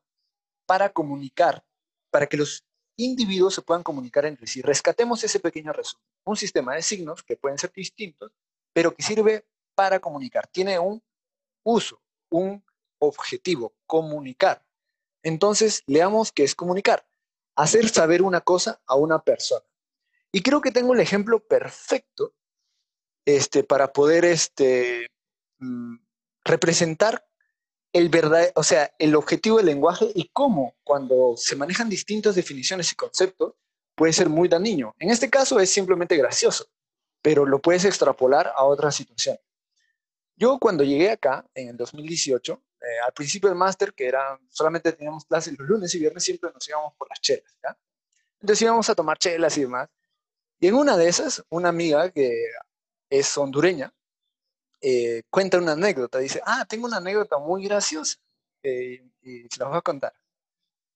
[0.65, 1.63] para comunicar,
[2.09, 2.65] para que los
[2.97, 4.61] individuos se puedan comunicar entre sí.
[4.61, 6.03] Rescatemos ese pequeño resumen.
[6.25, 8.31] Un sistema de signos que pueden ser distintos,
[8.73, 9.45] pero que sirve
[9.75, 10.47] para comunicar.
[10.47, 11.03] Tiene un
[11.63, 12.63] uso, un
[12.99, 14.65] objetivo, comunicar.
[15.21, 17.07] Entonces, leamos qué es comunicar.
[17.55, 19.65] Hacer saber una cosa a una persona.
[20.31, 22.33] Y creo que tengo el ejemplo perfecto
[23.25, 25.11] este, para poder este,
[25.59, 25.97] mm,
[26.43, 27.27] representar
[27.93, 32.91] el verdad, o sea, el objetivo del lenguaje y cómo cuando se manejan distintas definiciones
[32.91, 33.53] y conceptos
[33.95, 34.95] puede ser muy dañino.
[34.99, 36.65] En este caso es simplemente gracioso,
[37.21, 39.37] pero lo puedes extrapolar a otra situación.
[40.35, 44.91] Yo cuando llegué acá, en el 2018, eh, al principio del máster, que era, solamente
[44.91, 47.77] teníamos clases los lunes y viernes, siempre nos íbamos por las chelas, ¿ya?
[48.41, 49.89] Entonces íbamos a tomar chelas y demás.
[50.59, 52.33] Y en una de esas, una amiga que
[53.09, 53.93] es hondureña,
[54.85, 56.19] eh, cuenta una anécdota.
[56.19, 58.17] Dice, ah, tengo una anécdota muy graciosa
[58.61, 60.13] eh, y se la voy a contar.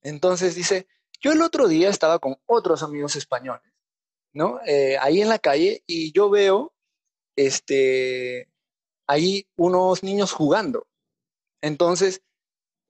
[0.01, 0.87] Entonces dice,
[1.21, 3.71] yo el otro día estaba con otros amigos españoles,
[4.33, 4.59] ¿no?
[4.65, 6.73] Eh, ahí en la calle y yo veo,
[7.37, 8.49] este,
[9.07, 10.85] ahí unos niños jugando.
[11.61, 12.21] Entonces,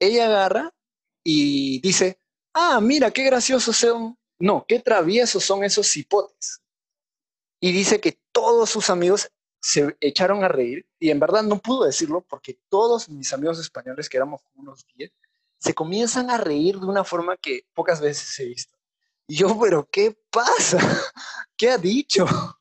[0.00, 0.74] ella agarra
[1.22, 2.18] y dice,
[2.54, 6.60] ah, mira, qué graciosos son, no, qué traviesos son esos cipotes.
[7.60, 11.84] Y dice que todos sus amigos se echaron a reír y en verdad no pudo
[11.84, 15.12] decirlo porque todos mis amigos españoles, que éramos como unos 10,
[15.58, 18.78] se comienzan a reír de una forma que pocas veces he visto.
[19.26, 20.78] Y yo, pero ¿qué pasa?
[21.56, 22.26] ¿Qué ha dicho?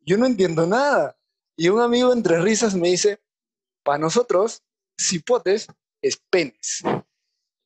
[0.00, 1.18] Yo no entiendo nada.
[1.54, 3.20] Y un amigo entre risas me dice,
[3.82, 4.62] para nosotros,
[4.98, 5.66] cipotes
[6.00, 6.82] es penes.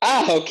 [0.01, 0.51] Ah, ok.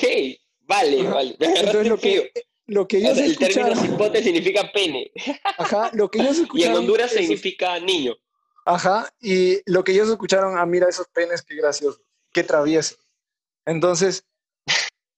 [0.61, 1.35] Vale, vale.
[1.37, 2.31] Entonces lo que,
[2.71, 3.73] lo que ellos el escucharon...
[3.73, 5.11] término cipote significa pene.
[5.57, 6.77] Ajá, lo que ellos Y en escucharon...
[6.77, 8.15] Honduras esos- significa niño.
[8.65, 11.99] Ajá, y lo que ellos escucharon, ah, mira esos penes, qué gracioso,
[12.31, 12.95] qué travieso.
[13.65, 14.23] Entonces,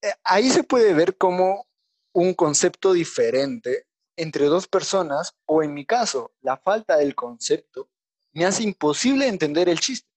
[0.01, 1.67] eh, ahí se puede ver como
[2.13, 3.85] un concepto diferente
[4.15, 7.89] entre dos personas, o en mi caso, la falta del concepto
[8.31, 10.07] me hace imposible entender el chiste.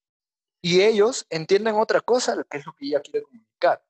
[0.61, 3.83] Y ellos entienden otra cosa, que es lo que ella quiere comunicar.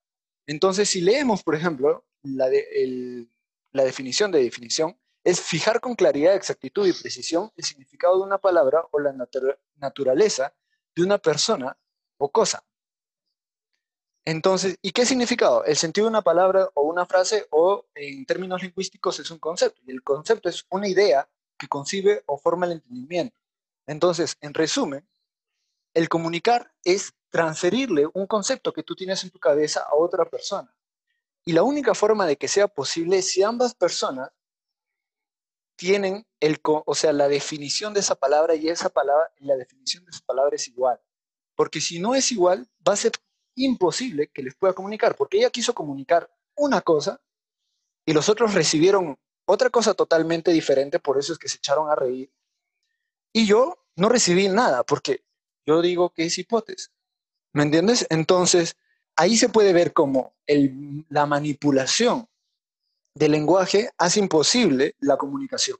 [0.47, 3.29] Entonces, si leemos, por ejemplo, la, de- el-
[3.77, 8.37] la definición de definición, es fijar con claridad, exactitud y precisión el significado de una
[8.37, 10.53] palabra o la natura- naturaleza
[10.95, 11.77] de una persona
[12.17, 12.63] o cosa.
[14.25, 15.63] Entonces, ¿y qué significado?
[15.63, 19.81] El sentido de una palabra o una frase o en términos lingüísticos es un concepto
[19.85, 23.39] y el concepto es una idea que concibe o forma el entendimiento.
[23.85, 25.07] Entonces, en resumen,
[25.93, 30.76] el comunicar es transferirle un concepto que tú tienes en tu cabeza a otra persona.
[31.47, 34.29] Y la única forma de que sea posible es si ambas personas
[35.77, 40.11] tienen el, o sea, la definición de esa palabra y esa palabra, la definición de
[40.11, 40.99] esa palabra es igual.
[41.55, 43.13] Porque si no es igual, va a ser
[43.55, 47.21] imposible que les pueda comunicar, porque ella quiso comunicar una cosa
[48.05, 51.95] y los otros recibieron otra cosa totalmente diferente, por eso es que se echaron a
[51.95, 52.29] reír.
[53.31, 55.23] Y yo no recibí nada, porque
[55.65, 56.91] yo digo que es hipótesis.
[57.53, 58.05] ¿Me entiendes?
[58.09, 58.75] Entonces,
[59.17, 60.33] ahí se puede ver cómo
[61.09, 62.27] la manipulación
[63.13, 65.77] del lenguaje hace imposible la comunicación.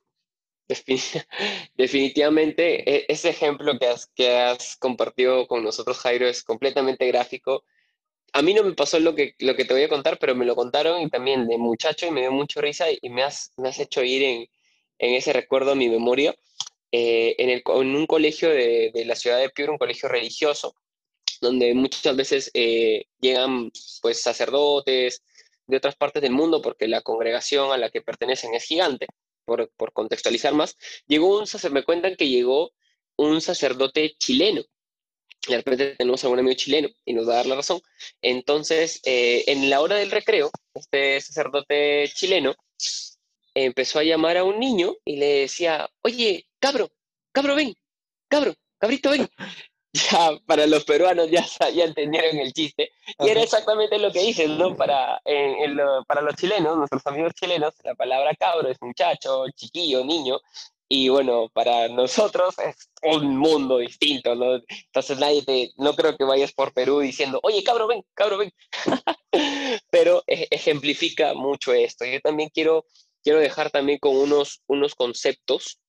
[0.68, 1.26] Defini-
[1.76, 3.74] Definitivamente, e- ese ejemplo
[4.16, 7.64] que has, compartido con nosotros, Jairo, es completamente gráfico.
[8.34, 11.02] A mí no me pasó lo que, te voy a contar, pero me lo contaron
[11.02, 14.48] y también de muchacho y me dio mucha risa y me has, hecho ir en,
[15.00, 16.36] ese recuerdo a mi memoria.
[16.92, 20.76] Eh, en, un colegio de la ciudad de Piura, un colegio religioso,
[21.40, 23.72] donde muchas veces eh, llegan
[24.02, 25.24] pues sacerdotes
[25.68, 29.08] de otras partes del mundo porque la congregación a la que pertenecen es gigante
[29.46, 32.72] por, por contextualizar más, llegó un me cuentan que llegó
[33.18, 34.64] un sacerdote chileno.
[35.48, 37.80] De repente tenemos a un amigo chileno y nos va a dar la razón.
[38.22, 42.56] Entonces, eh, en la hora del recreo, este sacerdote chileno
[43.54, 46.92] empezó a llamar a un niño y le decía, oye, cabro,
[47.32, 47.74] cabro, ven,
[48.28, 49.28] cabro, cabrito, ven.
[50.12, 52.92] Ya, para los peruanos ya, ya entendieron el chiste.
[53.20, 53.44] Y era Ajá.
[53.46, 54.76] exactamente lo que dices, ¿no?
[54.76, 59.46] Para, en- en lo- para los chilenos, nuestros amigos chilenos, la palabra cabro es muchacho,
[59.56, 60.40] chiquillo, niño.
[60.90, 64.56] Y bueno, para nosotros es un mundo distinto, ¿no?
[64.68, 68.52] Entonces nadie te, no creo que vayas por Perú diciendo, oye, cabro, ven, cabro, ven.
[69.90, 72.06] Pero e- ejemplifica mucho esto.
[72.06, 72.86] Yo también quiero,
[73.24, 75.80] quiero dejar también con unos, unos conceptos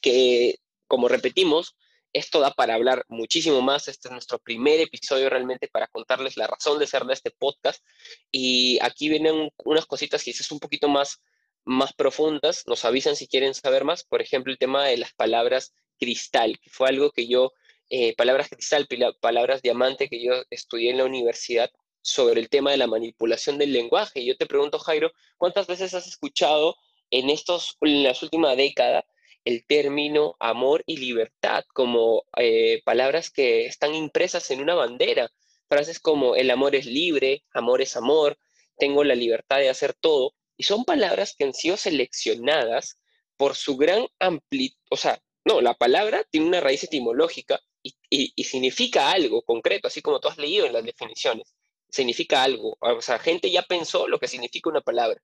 [0.00, 0.56] que,
[0.88, 1.76] como repetimos,
[2.12, 3.88] esto da para hablar muchísimo más.
[3.88, 7.84] Este es nuestro primer episodio realmente para contarles la razón de ser de este podcast.
[8.30, 11.22] Y aquí vienen unas cositas quizás un poquito más,
[11.64, 12.64] más profundas.
[12.66, 14.04] Nos avisan si quieren saber más.
[14.04, 17.52] Por ejemplo, el tema de las palabras cristal, que fue algo que yo,
[17.88, 18.86] eh, palabras cristal,
[19.20, 21.70] palabras diamante, que yo estudié en la universidad
[22.02, 24.20] sobre el tema de la manipulación del lenguaje.
[24.20, 26.76] Y yo te pregunto, Jairo, ¿cuántas veces has escuchado
[27.10, 29.04] en, estos, en las últimas décadas
[29.44, 35.30] el término amor y libertad como eh, palabras que están impresas en una bandera?
[35.68, 38.38] Frases como el amor es libre, amor es amor,
[38.78, 40.34] tengo la libertad de hacer todo.
[40.56, 42.98] Y son palabras que han sido seleccionadas
[43.36, 48.32] por su gran amplitud, o sea, no, la palabra tiene una raíz etimológica y, y-
[48.36, 51.54] y significa algo concreto, así como tú has leído en las definiciones.
[51.88, 55.20] Significa algo, o sea, gente ya pensó lo que significa una palabra.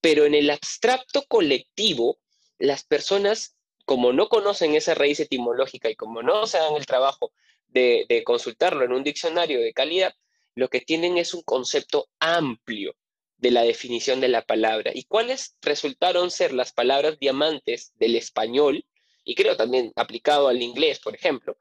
[0.00, 2.18] Pero en el abstracto colectivo,
[2.62, 7.32] las personas, como no conocen esa raíz etimológica y como no se dan el trabajo
[7.66, 10.14] de, consultarlo en un diccionario de calidad,
[10.54, 12.94] lo que tienen es un concepto amplio
[13.36, 14.92] de la definición de la palabra.
[14.94, 18.84] ¿Y cuáles resultaron ser las palabras diamantes del español?
[19.24, 21.56] Y creo también aplicado al inglés, por ejemplo,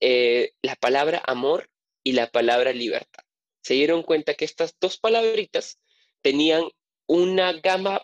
[0.00, 1.70] eh, la palabra amor
[2.02, 3.22] y la palabra libertad.
[3.62, 5.78] Se dieron cuenta que estas dos palabritas
[6.22, 6.64] tenían
[7.06, 8.02] una gama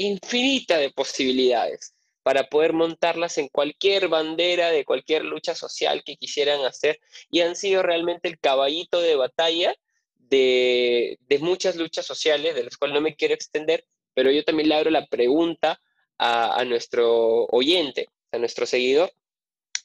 [0.00, 6.64] infinita de posibilidades para poder montarlas en cualquier bandera de cualquier lucha social que quisieran
[6.64, 9.74] hacer y han sido realmente el caballito de batalla
[10.16, 13.84] de, muchas luchas sociales, de las cuales no me quiero extender,
[14.14, 15.80] pero yo también le abro la pregunta
[16.18, 19.12] a, nuestro oyente, a nuestro seguidor,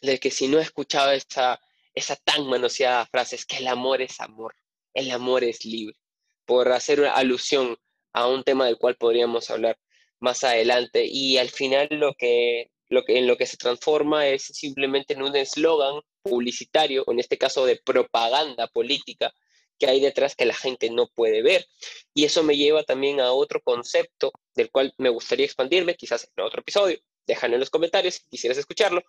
[0.02, 1.60] de que si no ha escuchado esa,
[1.94, 4.56] esa tan manoseada frase, es que el amor es amor,
[4.94, 5.98] el amor es libre,
[6.46, 7.78] por hacer una alusión
[8.14, 9.78] a un tema del cual podríamos hablar
[10.20, 11.06] más adelante.
[11.06, 15.24] Y al final lo que, lo que, en lo que se transforma es simplemente en
[15.24, 19.34] un eslogan publicitario, o en este caso de propaganda política,
[19.78, 21.66] que hay detrás que la gente no puede ver.
[22.14, 26.44] Y eso me lleva también a otro concepto del cual me gustaría expandirme, quizás en
[26.44, 27.00] otro episodio.
[27.28, 29.04] Déjalo en los comentarios si quisieras escucharlo,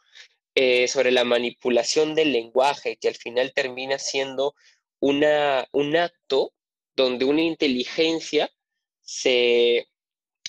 [0.54, 4.54] eh, sobre la manipulación del lenguaje, que al final termina siendo
[5.00, 6.52] una, un acto
[6.94, 8.50] donde una inteligencia
[9.02, 9.86] se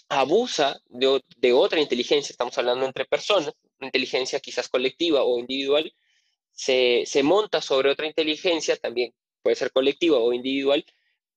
[0.09, 5.93] abusa de, de otra inteligencia, estamos hablando entre personas, inteligencia quizás colectiva o individual,
[6.51, 9.13] se, se monta sobre otra inteligencia también
[9.47, 10.85] puede ser colectiva o individual,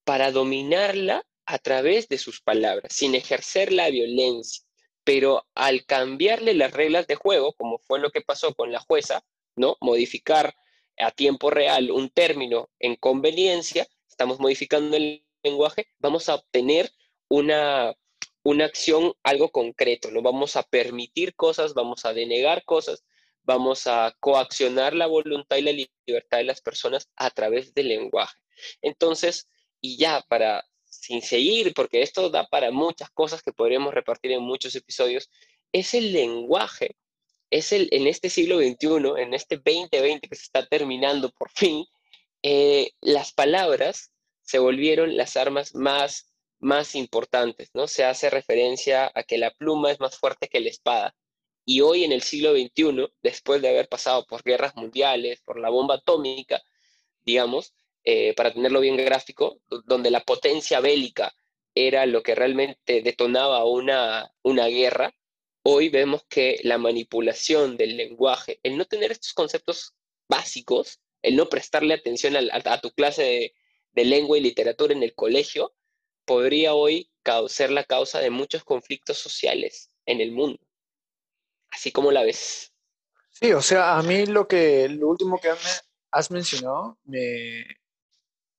[0.03, 4.65] para dominarla a través de sus palabras, sin ejercer la violencia.
[5.05, 9.25] Pero al cambiarle las reglas de juego, como fue lo que pasó con la jueza,
[9.55, 9.77] ¿no?
[9.81, 10.57] Modificar
[10.99, 16.91] a tiempo real un término en conveniencia, estamos modificando el lenguaje, vamos a obtener
[17.29, 17.95] una,
[18.43, 20.23] una acción, algo concreto, ¿no?
[20.23, 23.05] Vamos a permitir cosas, vamos a denegar cosas,
[23.43, 28.39] vamos a coaccionar la voluntad y la libertad de las personas a través del lenguaje.
[28.83, 29.49] Entonces,
[29.81, 34.43] y ya para, sin seguir, porque esto da para muchas cosas que podríamos repartir en
[34.43, 35.31] muchos episodios,
[35.73, 36.97] es el lenguaje,
[37.51, 41.85] es el, en este siglo XXI, en este 2020 que se está terminando por fin,
[42.43, 44.13] eh, las palabras
[44.43, 46.30] se volvieron las armas más
[46.61, 47.89] más importantes, ¿no?
[47.89, 51.17] Se hace referencia a que la pluma es más fuerte que la espada.
[51.65, 55.71] Y hoy en el siglo XXI, después de haber pasado por guerras mundiales, por la
[55.71, 56.63] bomba atómica,
[57.25, 61.35] digamos, eh, para tenerlo bien gráfico, donde la potencia bélica
[61.75, 65.15] era lo que realmente detonaba una, una guerra,
[65.63, 69.95] hoy vemos que la manipulación del lenguaje, el no tener estos conceptos
[70.29, 73.55] básicos, el no prestarle atención a, tu clase de,
[73.93, 75.75] de, lengua y literatura en el colegio,
[76.31, 77.11] podría hoy
[77.49, 80.61] ser la causa de muchos conflictos sociales en el mundo
[81.71, 82.73] así como la ves.
[83.31, 85.51] Sí, o sea, a mí lo que lo último que
[86.11, 87.65] has mencionado me,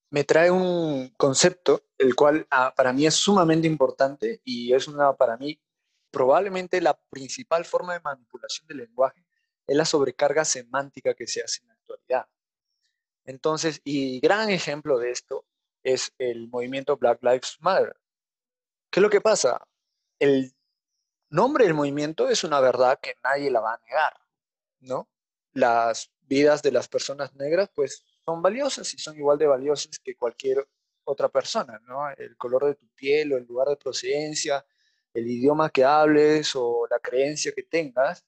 [0.10, 5.14] me trae un concepto, el cual ah, para mí es sumamente importante y es una,
[5.14, 5.62] para mí,
[6.10, 9.24] probablemente la principal forma de manipulación del lenguaje
[9.68, 12.26] es la sobrecarga semántica que se hace en la actualidad.
[13.26, 15.46] Entonces, y gran ejemplo de esto
[15.84, 17.96] es el movimiento Black Lives Matter.
[18.90, 19.62] ¿Qué es lo que pasa?
[20.20, 20.54] El
[21.30, 24.14] nombre del movimiento es una verdad que nadie la va a negar,
[24.80, 25.10] ¿no?
[25.54, 30.16] Las vidas de las personas negras, pues, son valiosas y son igual de valiosas que
[30.16, 30.68] cualquier
[31.04, 32.10] otra persona, ¿no?
[32.12, 34.66] El color de tu piel o el lugar de procedencia,
[35.14, 38.26] el idioma que hables o la creencia que tengas,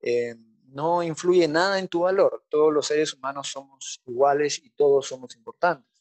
[0.00, 0.34] eh,
[0.68, 2.44] no influye nada en tu valor.
[2.48, 5.93] Todos los seres humanos somos iguales y todos somos importantes.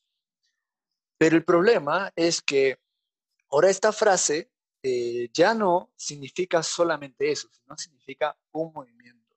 [1.23, 2.81] Pero el problema es que
[3.49, 4.51] ahora esta frase
[4.83, 9.33] eh, ya no significa solamente eso, sino significa un movimiento.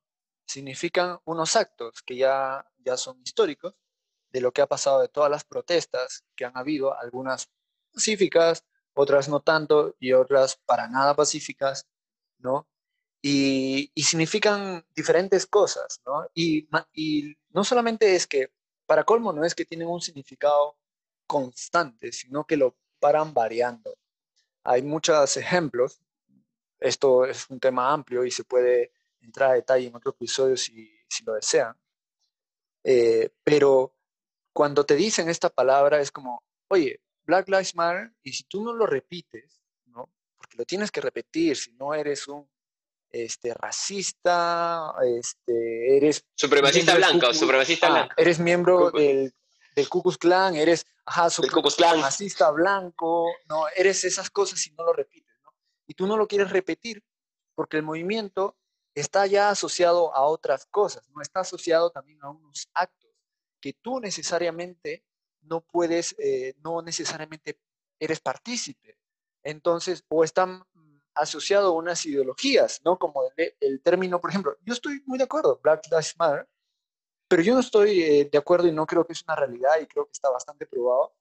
[0.49, 3.77] Significan unos actos que ya, ya son históricos
[4.33, 7.53] de lo que ha pasado de todas las protestas que han habido, algunas
[7.93, 11.87] pacíficas, otras no tanto y otras para nada pacíficas,
[12.39, 12.67] ¿no?
[13.23, 16.29] Y, significan diferentes cosas, ¿no?
[16.35, 18.49] Y, y no solamente es que,
[18.87, 20.77] para colmo, no es que tienen un significado
[21.27, 23.97] constante, sino que lo paran variando.
[24.65, 26.01] Hay muchos ejemplos.
[26.79, 30.91] Esto es un tema amplio y se puede entrar a detalle en otro episodio si,
[31.09, 31.77] si lo desean.
[32.85, 33.97] Eh, pero
[34.53, 38.73] cuando te dicen esta palabra es como, oye, Black Lives Matter, y si tú no
[38.73, 40.09] lo repites, ¿no?
[40.37, 42.49] porque lo tienes que repetir, si no eres un
[43.11, 46.25] este, racista, este, eres...
[46.35, 48.15] Supremacista blanco, supremacista ah, blanco.
[48.17, 49.35] Eres miembro del
[49.77, 51.29] del Ku Klux Klan, eres, ajá,
[52.03, 55.55] racista blanco, no, eres esas cosas y no lo repites, ¿no?
[55.87, 57.05] Y tú no lo quieres repetir
[57.55, 58.57] porque el movimiento
[58.95, 63.11] está ya asociado a otras cosas, no está asociado también a unos actos,
[63.61, 65.05] que tú necesariamente
[65.43, 67.61] no puedes, eh, no necesariamente
[68.01, 68.99] eres partícipe.
[69.43, 72.99] Entonces, o están mm, asociado a unas ideologías, ¿no?
[72.99, 76.49] Como el, término, por ejemplo, yo estoy muy de acuerdo, Black Lives Matter,
[77.29, 79.87] pero yo no estoy eh, de acuerdo y no creo que es una realidad y
[79.87, 81.15] creo que está bastante probado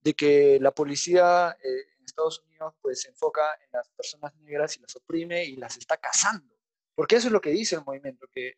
[0.00, 4.76] de que la policía eh, en Estados Unidos pues se enfoca en las personas negras
[4.76, 6.54] y las oprime y las está cazando.
[6.94, 8.54] Porque eso es lo que dice el movimiento, que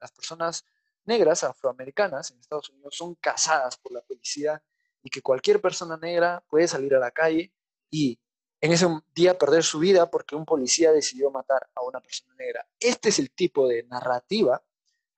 [0.00, 0.64] las personas
[1.04, 4.62] negras, afroamericanas en Estados Unidos son cazadas por la policía
[5.02, 7.52] y que cualquier persona negra puede salir a la calle
[7.90, 8.18] y
[8.60, 12.68] en ese día perder su vida porque un policía decidió matar a una persona negra.
[12.80, 14.62] Este es el tipo de narrativa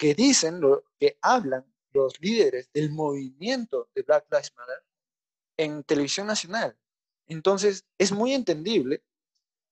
[0.01, 0.62] que dicen,
[0.98, 4.82] que hablan los líderes del movimiento de Black Lives Matter
[5.59, 6.74] en televisión nacional.
[7.26, 9.05] Entonces, es muy entendible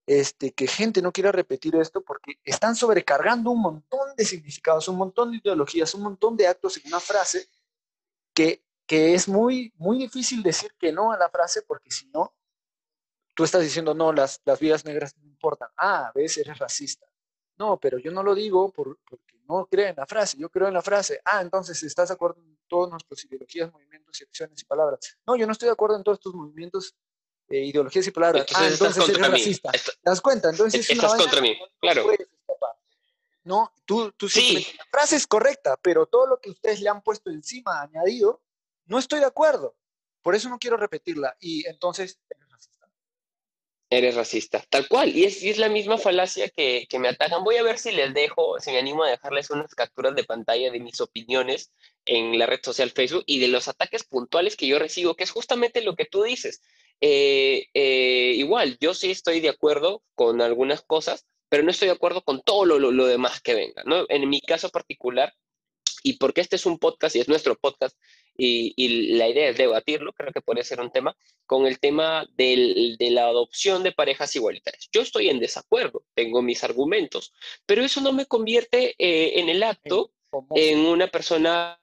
[0.07, 4.97] este, que gente no quiera repetir esto porque están sobrecargando un montón de significados, un
[4.97, 7.49] montón de ideologías, un montón de actos en una frase
[8.35, 12.35] que, que es muy, muy difícil decir que no a la frase porque si no,
[13.35, 15.71] tú estás diciendo, no, las, las vidas negras no importan.
[15.79, 17.07] Ah, ves, eres racista.
[17.57, 20.69] No, pero yo no lo digo por, porque no creo en la frase, yo creo
[20.69, 21.21] en la frase.
[21.25, 25.19] Ah, entonces estás de acuerdo en todas nuestras ideologías, movimientos y acciones y palabras.
[25.27, 26.95] No, yo no estoy de acuerdo en todos estos movimientos,
[27.49, 28.47] eh, ideologías y palabras.
[28.55, 29.73] ah, entonces eres racista.
[29.73, 30.51] ¿Te das cuenta?
[30.51, 32.07] Entonces es una contra mí, claro.
[33.45, 34.67] No, tú, tú sí.
[34.77, 38.43] La frase es correcta, pero todo lo que ustedes le han puesto encima, añadido,
[38.85, 39.75] no estoy de acuerdo.
[40.21, 41.35] Por eso no quiero repetirla.
[41.41, 42.21] Y entonces
[43.91, 45.17] Eres racista, tal cual.
[45.17, 47.43] Y es, es la misma falacia que, que, me atacan.
[47.43, 50.71] Voy a ver si les dejo, si me animo a dejarles unas capturas de pantalla
[50.71, 51.73] de mis opiniones
[52.05, 55.31] en la red social Facebook y de los ataques puntuales que yo recibo, que es
[55.31, 56.61] justamente lo que tú dices.
[57.01, 61.95] Eh, eh, igual, yo sí estoy de acuerdo con algunas cosas, pero no estoy de
[61.95, 63.83] acuerdo con todo lo, lo, lo demás que venga.
[63.87, 64.05] ¿no?
[64.11, 65.33] En mi caso particular,
[66.03, 67.97] y porque este es un podcast y es nuestro podcast,
[68.39, 72.97] y, la idea es debatirlo, creo que puede ser un tema, con el tema del,
[72.99, 74.89] de la adopción de parejas igualitarias.
[74.93, 77.33] Yo estoy en desacuerdo, tengo mis argumentos,
[77.67, 80.13] pero eso no me convierte eh, en el acto
[80.55, 81.81] en una persona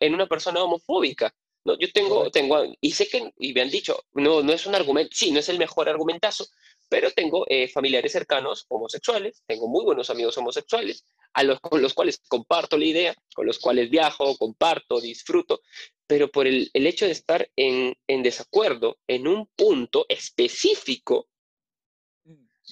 [0.00, 1.32] en una persona homofóbica.
[1.64, 4.74] No, yo tengo, tengo, y sé que, y me han dicho, no, no es un
[4.74, 6.46] argumento, sí, no es el mejor argumentazo,
[6.88, 11.94] pero tengo eh, familiares cercanos homosexuales, tengo muy buenos amigos homosexuales, a los, con los
[11.94, 15.62] cuales comparto la idea, con los cuales viajo, comparto, disfruto,
[16.06, 21.28] pero por el, el hecho de estar en, en, desacuerdo en un punto específico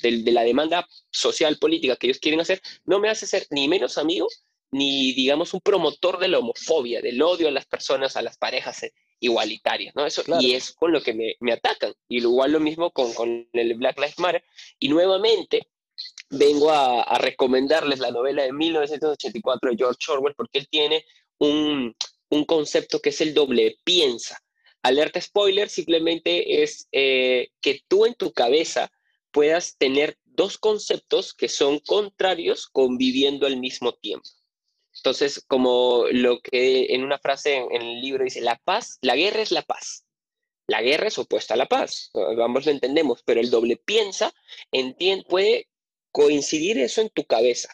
[0.03, 3.69] de, de, la demanda social política que ellos quieren hacer, no me hace ser ni
[3.69, 4.29] menos amigo,
[4.71, 8.83] ni digamos un promotor de la homofobia, del odio a las personas, a las parejas
[9.21, 10.07] igualitarias, ¿no?
[10.07, 11.95] Eso, Y es con lo que me, me atacan.
[12.09, 14.45] Y igual lo mismo con, con, el Black Lives Matter.
[14.79, 15.69] Y nuevamente
[16.31, 21.05] vengo a, recomendarles la novela de 1984 de George Orwell porque él tiene
[21.39, 21.95] un,
[22.31, 24.39] un concepto que es el doble piensa.
[24.83, 28.91] Alerta spoiler simplemente es eh, que tú en tu cabeza
[29.31, 34.29] puedas tener dos conceptos que son contrarios conviviendo al mismo tiempo.
[34.95, 39.43] Entonces, como lo que en una frase en, el libro dice, la paz, la guerra
[39.43, 40.05] es la paz.
[40.67, 42.11] La guerra es opuesta a la paz,
[42.45, 44.35] ambos lo entendemos, pero el doble piensa
[45.27, 45.68] puede
[46.13, 47.71] coincidir eso en tu cabeza.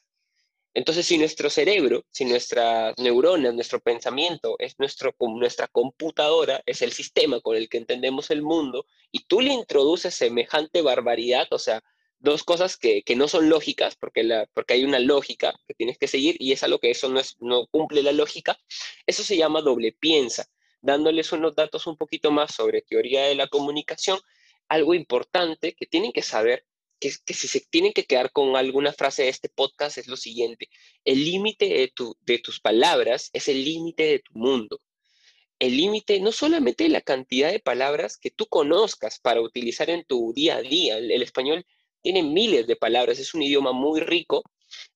[0.74, 6.92] Entonces, si nuestro cerebro, si nuestras neuronas, nuestro pensamiento es nuestro, nuestra computadora, es el
[6.92, 11.80] sistema con el que entendemos el mundo, y tú le introduces semejante barbaridad, o sea,
[12.18, 15.96] dos cosas que, que, no son lógicas, porque, la, porque hay una lógica que tienes
[15.98, 18.58] que seguir y es algo que eso no, es, no cumple la lógica,
[19.06, 20.46] eso se llama doble piensa,
[20.80, 24.18] dándoles unos datos un poquito más sobre teoría de la comunicación,
[24.68, 26.64] algo importante que tienen que saber,
[27.00, 30.68] que, si se tienen que quedar con alguna frase de este podcast es lo siguiente,
[31.04, 34.80] el límite de, tu, de tus palabras es el límite de tu mundo.
[35.58, 40.04] El límite no solamente de la cantidad de palabras que tú conozcas para utilizar en
[40.04, 41.64] tu día a día, el, el español
[42.04, 44.42] tiene miles de palabras, es un idioma muy rico.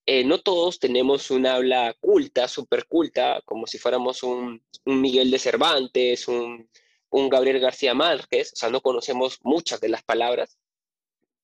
[0.05, 5.31] Eh, no todos tenemos un habla culta, súper culta, como si fuéramos un, un Miguel
[5.31, 6.69] de Cervantes, un,
[7.11, 10.59] un, Gabriel García Márquez, o sea, no conocemos muchas de las palabras,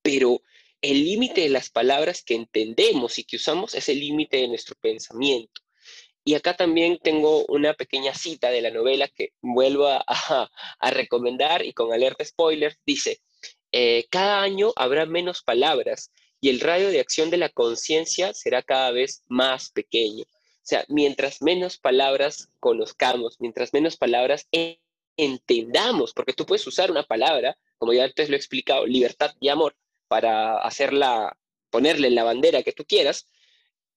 [0.04, 0.42] pero
[0.82, 4.76] el límite de las palabras que entendemos y que usamos es el límite de nuestro
[4.76, 5.62] pensamiento.
[6.24, 10.90] Y acá también tengo una pequeña cita de la novela que vuelvo a, a, a
[10.90, 13.20] recomendar y con alerta spoiler, dice,
[13.72, 18.62] eh, cada año habrá menos palabras y el radio de acción de la conciencia será
[18.62, 20.24] cada vez más pequeño.
[20.24, 24.48] O sea, mientras menos palabras conozcamos, mientras menos palabras
[25.16, 29.48] entendamos, porque tú puedes usar una palabra, como ya antes lo he explicado, libertad y
[29.48, 29.74] amor,
[30.14, 31.36] para hacerla,
[31.70, 33.26] ponerle la bandera que tú quieras,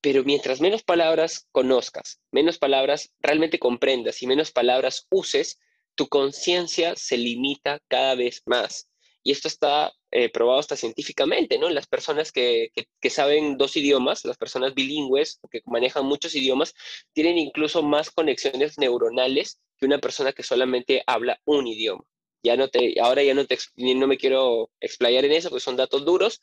[0.01, 5.59] pero mientras menos palabras conozcas, menos palabras realmente comprendas y menos palabras uses,
[5.93, 8.89] tu conciencia se limita cada vez más.
[9.21, 11.69] Y esto está eh, probado hasta científicamente, ¿no?
[11.69, 16.73] Las personas que, que, saben dos idiomas, las personas bilingües que manejan muchos idiomas,
[17.13, 22.03] tienen incluso más conexiones neuronales que una persona que solamente habla un idioma.
[22.43, 25.75] Ya no te, ahora ya no, te, no me quiero explayar en eso, porque son
[25.75, 26.41] datos duros,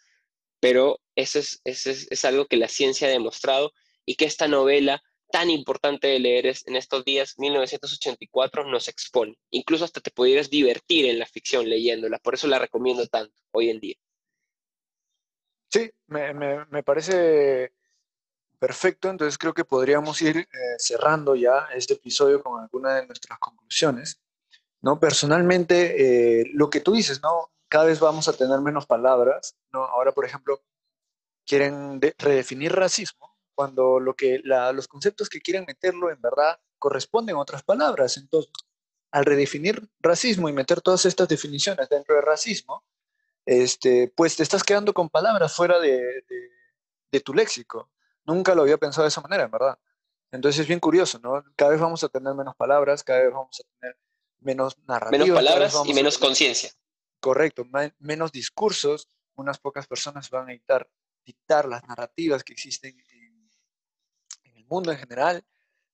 [0.60, 3.72] pero eso es, eso es, es algo que la ciencia ha demostrado
[4.04, 9.36] y que esta novela tan importante de leer es, en estos días, 1984, nos expone.
[9.50, 12.18] Incluso hasta te pudieras divertir en la ficción leyéndola.
[12.18, 13.96] Por eso la recomiendo tanto hoy en día.
[15.70, 17.72] Sí, me, me, me parece
[18.60, 19.10] perfecto.
[19.10, 20.46] Entonces creo que podríamos ir eh,
[20.78, 24.20] cerrando ya este episodio con alguna de nuestras conclusiones.
[24.84, 25.00] ¿No?
[25.00, 27.50] Personalmente, eh, lo que tú dices, ¿no?
[27.68, 29.82] Cada vez vamos a tener menos palabras, ¿no?
[29.82, 30.62] Ahora, por ejemplo,
[31.46, 37.40] quieren redefinir racismo cuando lo que los conceptos que quieren meterlo en verdad corresponden a
[37.40, 38.18] otras palabras.
[38.18, 38.52] Entonces,
[39.10, 42.84] al redefinir racismo y meter todas estas definiciones dentro de racismo,
[43.46, 46.24] este, pues te estás quedando con palabras fuera de,
[47.24, 47.90] tu léxico.
[48.26, 49.78] Nunca lo había pensado de esa manera, en verdad.
[50.30, 51.42] Entonces es bien curioso, ¿no?
[51.56, 53.96] Cada vez vamos a tener menos palabras, cada vez vamos a tener
[54.44, 55.26] menos narrativas.
[55.26, 56.70] Menos palabras y menos conciencia.
[57.20, 57.66] Correcto,
[57.98, 59.08] menos discursos.
[59.36, 60.88] Unas pocas personas van a dictar,
[61.24, 62.96] dictar las narrativas que existen
[64.68, 65.44] mundo en general.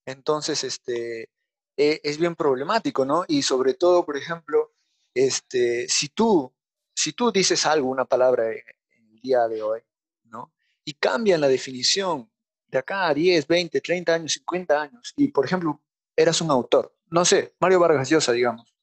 [0.05, 1.29] Entonces, este,
[1.77, 3.25] e, es bien problemático, ¿no?
[3.27, 4.73] Y sobre todo, por ejemplo,
[5.13, 6.53] este, si, tú,
[6.93, 9.81] si tú dices algo, una palabra en el día de hoy,
[10.23, 10.51] ¿no?
[10.83, 12.29] Y cambian la definición
[12.67, 15.81] de acá a 10, 20, 30 años, 50 años, y por ejemplo,
[16.15, 18.73] eras un autor, no sé, Mario Vargas Llosa, digamos,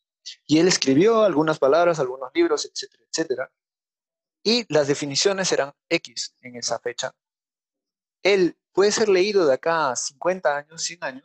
[0.47, 3.53] y él escribió algunas palabras, algunos libros, etcétera, etcétera,
[4.45, 7.15] y las definiciones eran X en esa fecha.
[8.23, 11.25] Él puede ser leído de acá a 50 años, 100 años,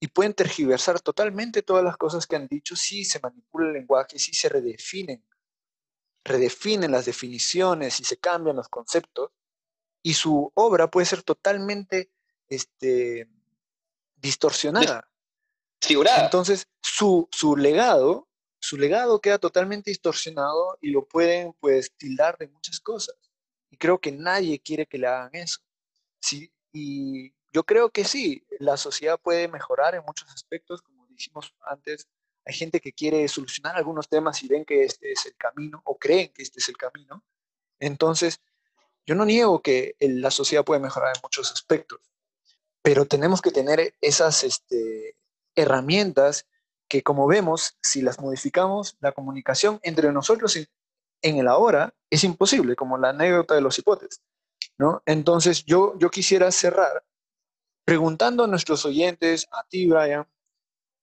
[0.00, 4.18] y pueden tergiversar totalmente todas las cosas que han dicho si se manipula el lenguaje,
[4.18, 5.24] si se redefinen,
[6.24, 9.30] redefinen las definiciones, y se cambian los conceptos,
[10.02, 12.10] y su obra puede ser totalmente
[12.48, 13.28] este,
[14.16, 15.11] distorsionada.
[15.82, 16.24] Figurada.
[16.24, 18.28] Entonces, su, su legado,
[18.60, 23.16] su legado queda totalmente distorsionado y lo pueden pues tildar de muchas cosas.
[23.70, 25.60] Y creo que nadie quiere que le hagan eso.
[26.20, 31.52] Si, y yo creo que sí, la sociedad puede mejorar en muchos aspectos, como dijimos
[31.62, 32.08] antes,
[32.44, 35.96] hay gente que quiere solucionar algunos temas y ven que este es el camino o
[35.96, 37.24] creen que este es el camino.
[37.78, 38.40] Entonces,
[39.04, 42.00] yo no niego que la sociedad puede mejorar en muchos aspectos,
[42.82, 45.16] pero tenemos que tener esas este,
[45.54, 46.46] herramientas
[46.88, 52.76] que, como vemos, si las modificamos, la comunicación entre nosotros en, el ahora es imposible,
[52.76, 54.22] como la anécdota de los hipotes.
[55.06, 57.04] Entonces, yo, yo quisiera cerrar
[57.84, 60.26] preguntando a nuestros oyentes, a ti, Brian,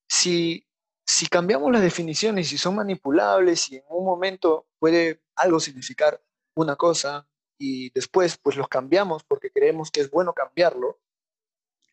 [0.07, 0.65] si,
[1.05, 6.21] si cambiamos las definiciones, si son manipulables, y en un momento puede algo significar
[6.55, 7.27] una cosa
[7.57, 10.99] y después pues los cambiamos porque creemos que es bueno cambiarlo,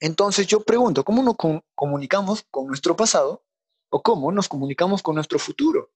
[0.01, 1.36] entonces yo pregunto, ¿cómo nos
[1.74, 3.44] comunicamos con nuestro pasado
[3.90, 5.90] o cómo nos comunicamos con nuestro futuro?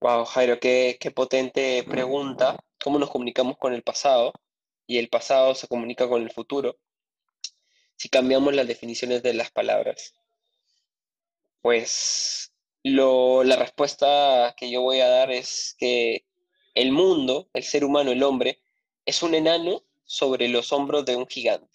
[0.00, 2.56] Wow, Jairo, qué, qué potente pregunta.
[2.82, 4.32] ¿Cómo nos comunicamos con el pasado?
[4.86, 6.78] y el pasado se comunica con el futuro,
[7.96, 10.14] si cambiamos las definiciones de las palabras?
[11.62, 12.52] Pues
[12.82, 16.26] lo, la respuesta que yo voy a dar es que
[16.74, 18.60] el mundo, el ser humano, el hombre,
[19.06, 21.73] es un enano sobre los hombros de un gigante.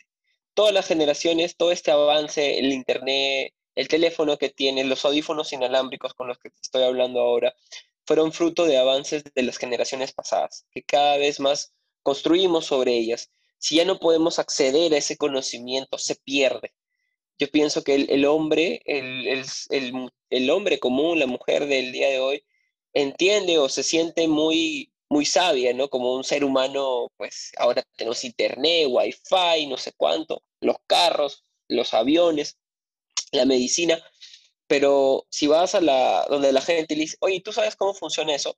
[0.59, 6.13] Todas las generaciones, todo este avance, el Internet, el teléfono que tienes, los audífonos inalámbricos
[6.13, 7.55] con los que te estoy hablando ahora,
[8.05, 11.71] fueron fruto de avances de las generaciones pasadas, que cada vez más
[12.03, 13.31] construimos sobre ellas.
[13.57, 16.73] Si ya no podemos acceder a ese conocimiento, se pierde.
[17.37, 19.45] Yo pienso que el, hombre, el,
[20.29, 22.43] el, hombre común, la mujer del día de hoy,
[22.91, 25.89] entiende o se siente muy, muy sabia, ¿no?
[25.89, 31.93] Como un ser humano, pues ahora tenemos internet, wifi, no sé cuánto, los carros, los
[31.93, 32.57] aviones,
[33.31, 34.03] la medicina,
[34.67, 38.35] pero si vas a la, donde la gente le dice, oye, ¿tú sabes cómo funciona
[38.35, 38.57] eso?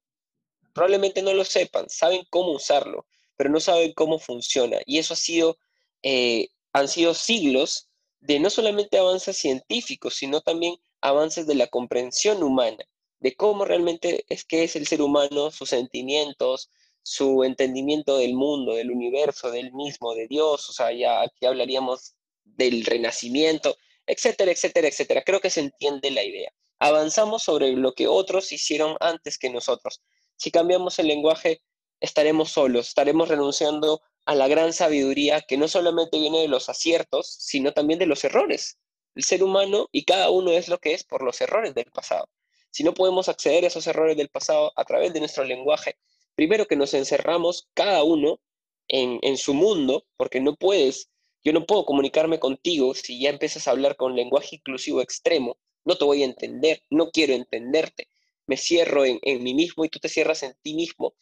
[0.74, 3.06] Probablemente no lo sepan, saben cómo usarlo,
[3.38, 4.80] pero no saben cómo funciona.
[4.86, 5.58] Y eso ha sido,
[6.04, 7.88] eh, han sido siglos
[8.20, 12.86] de no solamente avances científicos, sino también avances de la comprensión humana,
[13.20, 16.72] de cómo realmente es que es el ser humano, sus sentimientos,
[17.04, 22.16] su entendimiento del mundo, del universo, del mismo, de Dios, o sea, ya aquí hablaríamos
[22.44, 23.76] del renacimiento,
[24.06, 25.24] etcétera, etcétera, etcétera.
[25.24, 26.52] Creo que se entiende la idea.
[26.80, 30.02] Avanzamos sobre lo que otros hicieron antes que nosotros.
[30.36, 31.62] Si cambiamos el lenguaje,
[32.00, 37.28] estaremos solos, estaremos renunciando a la gran sabiduría que no solamente viene de los aciertos,
[37.40, 38.78] sino también de los errores.
[39.16, 42.30] El ser humano y cada uno es lo que es por los errores del pasado.
[42.70, 45.98] Si no podemos acceder a esos errores del pasado a través de nuestro lenguaje,
[46.42, 48.40] primero que nos encerramos cada uno
[48.88, 51.12] en, en su mundo, porque no puedes,
[51.44, 56.00] yo no puedo comunicarme contigo si ya empiezas a hablar con lenguaje inclusivo extremo, no
[56.00, 58.08] te voy a entender, no quiero entenderte,
[58.48, 61.14] me cierro en, en mí mismo y tú te cierras en ti mismo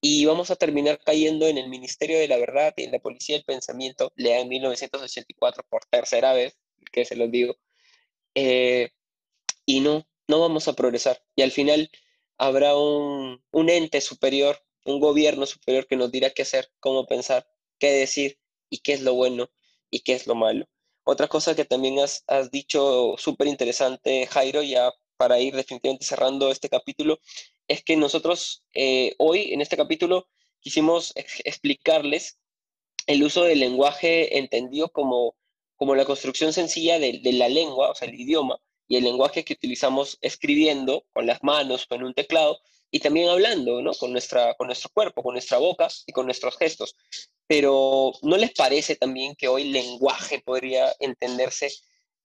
[0.00, 3.34] y vamos a terminar cayendo en el Ministerio de la Verdad y en la Policía
[3.34, 6.56] del Pensamiento, lea en 1984 por tercera vez,
[6.92, 7.56] que se los digo,
[8.36, 8.90] eh,
[9.66, 11.20] y no, no vamos a progresar.
[11.34, 11.90] Y al final
[12.46, 17.46] habrá un, un ente superior, un gobierno superior que nos dirá qué hacer, cómo pensar,
[17.78, 18.38] qué decir
[18.70, 19.50] y qué es lo bueno
[19.90, 20.66] y qué es lo malo.
[21.04, 26.50] Otra cosa que también has, has dicho súper interesante, Jairo, ya para ir definitivamente cerrando
[26.50, 27.20] este capítulo,
[27.68, 30.28] es que nosotros eh, hoy en este capítulo
[30.60, 32.38] quisimos ex- explicarles
[33.06, 35.36] el uso del lenguaje entendido como,
[35.76, 38.60] como la construcción sencilla de, de la lengua, o sea, el idioma,
[38.92, 43.80] y el lenguaje que utilizamos escribiendo con las manos en un teclado, y también hablando,
[43.80, 43.94] ¿no?
[43.94, 46.94] Con, nuestra, con nuestro cuerpo, con nuestra boca y con nuestros gestos.
[47.46, 51.72] Pero ¿no les parece también que hoy lenguaje podría entenderse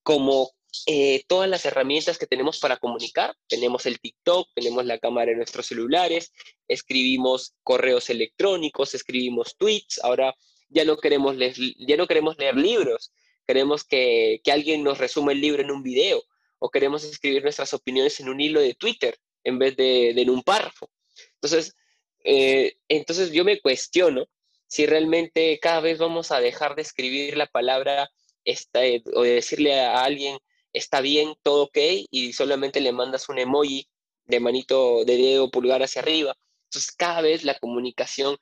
[0.03, 0.51] como
[0.88, 3.34] eh, todas las herramientas que tenemos para comunicar?
[3.47, 6.34] Tenemos el TikTok, tenemos la cámara de nuestros celulares,
[6.68, 10.36] escribimos correos electrónicos, escribimos tweets, ahora
[10.68, 13.13] ya no queremos leer, ya no queremos leer libros,
[13.47, 16.22] queremos que, que alguien nos resuma el libro en un video
[16.60, 20.30] o queremos escribir nuestras opiniones en un hilo de Twitter en vez de, de en
[20.30, 20.89] un párrafo.
[21.36, 21.76] Entonces,
[22.24, 24.28] eh, entonces yo me cuestiono
[24.68, 28.10] si realmente cada vez vamos a dejar de escribir la palabra
[28.43, 30.38] está, eh, o de decirle a alguien
[30.74, 31.78] está bien, todo ok,
[32.12, 33.88] y solamente le mandas un emoji
[34.26, 36.38] de manito de dedo pulgar hacia arriba.
[36.66, 38.38] Entonces cada vez la comunicación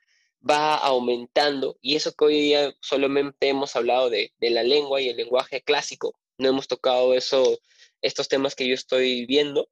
[0.48, 5.10] va aumentando y eso que hoy día solamente hemos hablado de, de la lengua y
[5.10, 7.58] el lenguaje clásico, no hemos tocado eso,
[8.06, 9.70] estos temas que yo estoy viendo,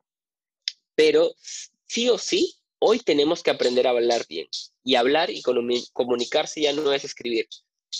[0.96, 1.34] pero
[1.88, 4.48] sí o sí, hoy tenemos que aprender a hablar bien.
[4.84, 7.48] Y hablar y comu- comunicarse ya no es escribir,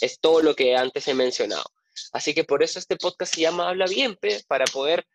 [0.02, 1.64] es todo lo que antes he mencionado.
[2.12, 5.06] Así que por eso este podcast se llama Habla Bien, pe, para poder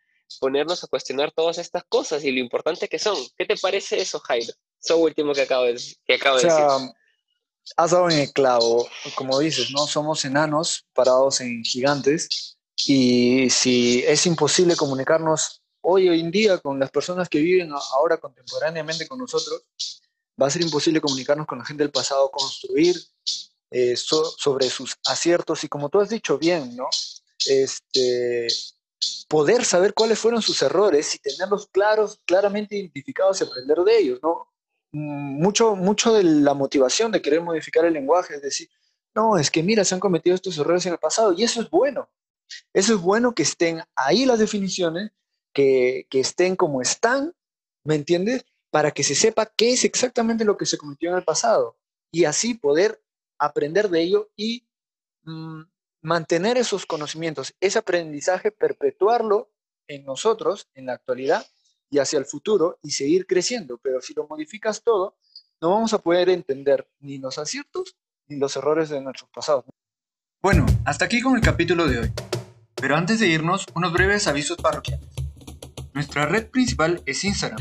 [0.40, 3.16] ponernos a cuestionar todas estas cosas y lo importante que son.
[3.36, 4.52] ¿Qué te parece eso, Jairo?
[4.82, 6.58] Eso último que acabo de, que acabo O de decir.
[6.64, 6.94] sea,
[7.76, 9.86] has dado en el clavo, como dices, ¿no?
[9.86, 12.56] Somos enanos parados en gigantes
[12.86, 18.18] y si es imposible comunicarnos hoy, hoy en día con las personas que viven ahora
[18.18, 19.62] contemporáneamente con nosotros,
[20.40, 22.96] va a ser imposible comunicarnos con la gente del pasado, construir
[23.70, 26.88] eh, so- sobre sus aciertos y como tú has dicho bien, ¿no?
[27.46, 28.48] Este,
[29.28, 34.20] poder saber cuáles fueron sus errores y tenerlos claros, claramente identificados y aprender de ellos,
[34.22, 34.48] ¿no?
[34.92, 38.68] Mm, Mucho, mucho de la motivación de querer modificar el lenguaje es decir,
[39.14, 41.70] no, es que mira, se han cometido estos errores en el pasado y eso es
[41.70, 42.08] bueno.
[42.72, 45.10] Eso es bueno que estén ahí las definiciones,
[45.52, 47.34] que, que estén como están,
[47.84, 48.44] ¿me entiendes?
[48.70, 51.78] Para que se sepa qué es exactamente lo que se cometió en el pasado
[52.10, 53.02] y así poder
[53.38, 54.68] aprender de ello y
[55.22, 55.62] mm,
[56.02, 59.50] mantener esos conocimientos, ese aprendizaje, perpetuarlo
[59.86, 61.46] en nosotros, en la actualidad
[61.90, 63.78] y hacia el futuro y seguir creciendo.
[63.78, 65.16] Pero si lo modificas todo,
[65.60, 67.96] no vamos a poder entender ni los aciertos
[68.26, 69.64] ni los errores de nuestros pasados.
[70.40, 72.12] Bueno, hasta aquí con el capítulo de hoy.
[72.80, 75.08] Pero antes de irnos, unos breves avisos parroquiales.
[75.94, 77.60] Nuestra red principal es Instagram.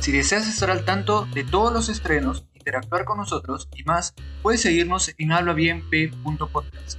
[0.00, 4.62] Si deseas estar al tanto de todos los estrenos, interactuar con nosotros y más, puedes
[4.62, 6.98] seguirnos en hablabienp.podcast,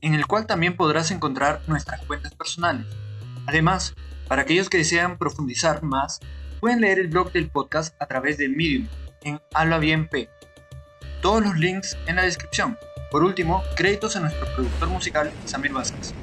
[0.00, 2.86] en el cual también podrás encontrar nuestras cuentas personales.
[3.46, 3.94] Además,
[4.28, 6.20] para aquellos que desean profundizar más,
[6.60, 8.86] pueden leer el blog del podcast a través de Medium
[9.22, 10.12] en hablabienp.
[11.20, 12.78] Todos los links en la descripción.
[13.10, 16.14] Por último, créditos a nuestro productor musical Samir Vázquez.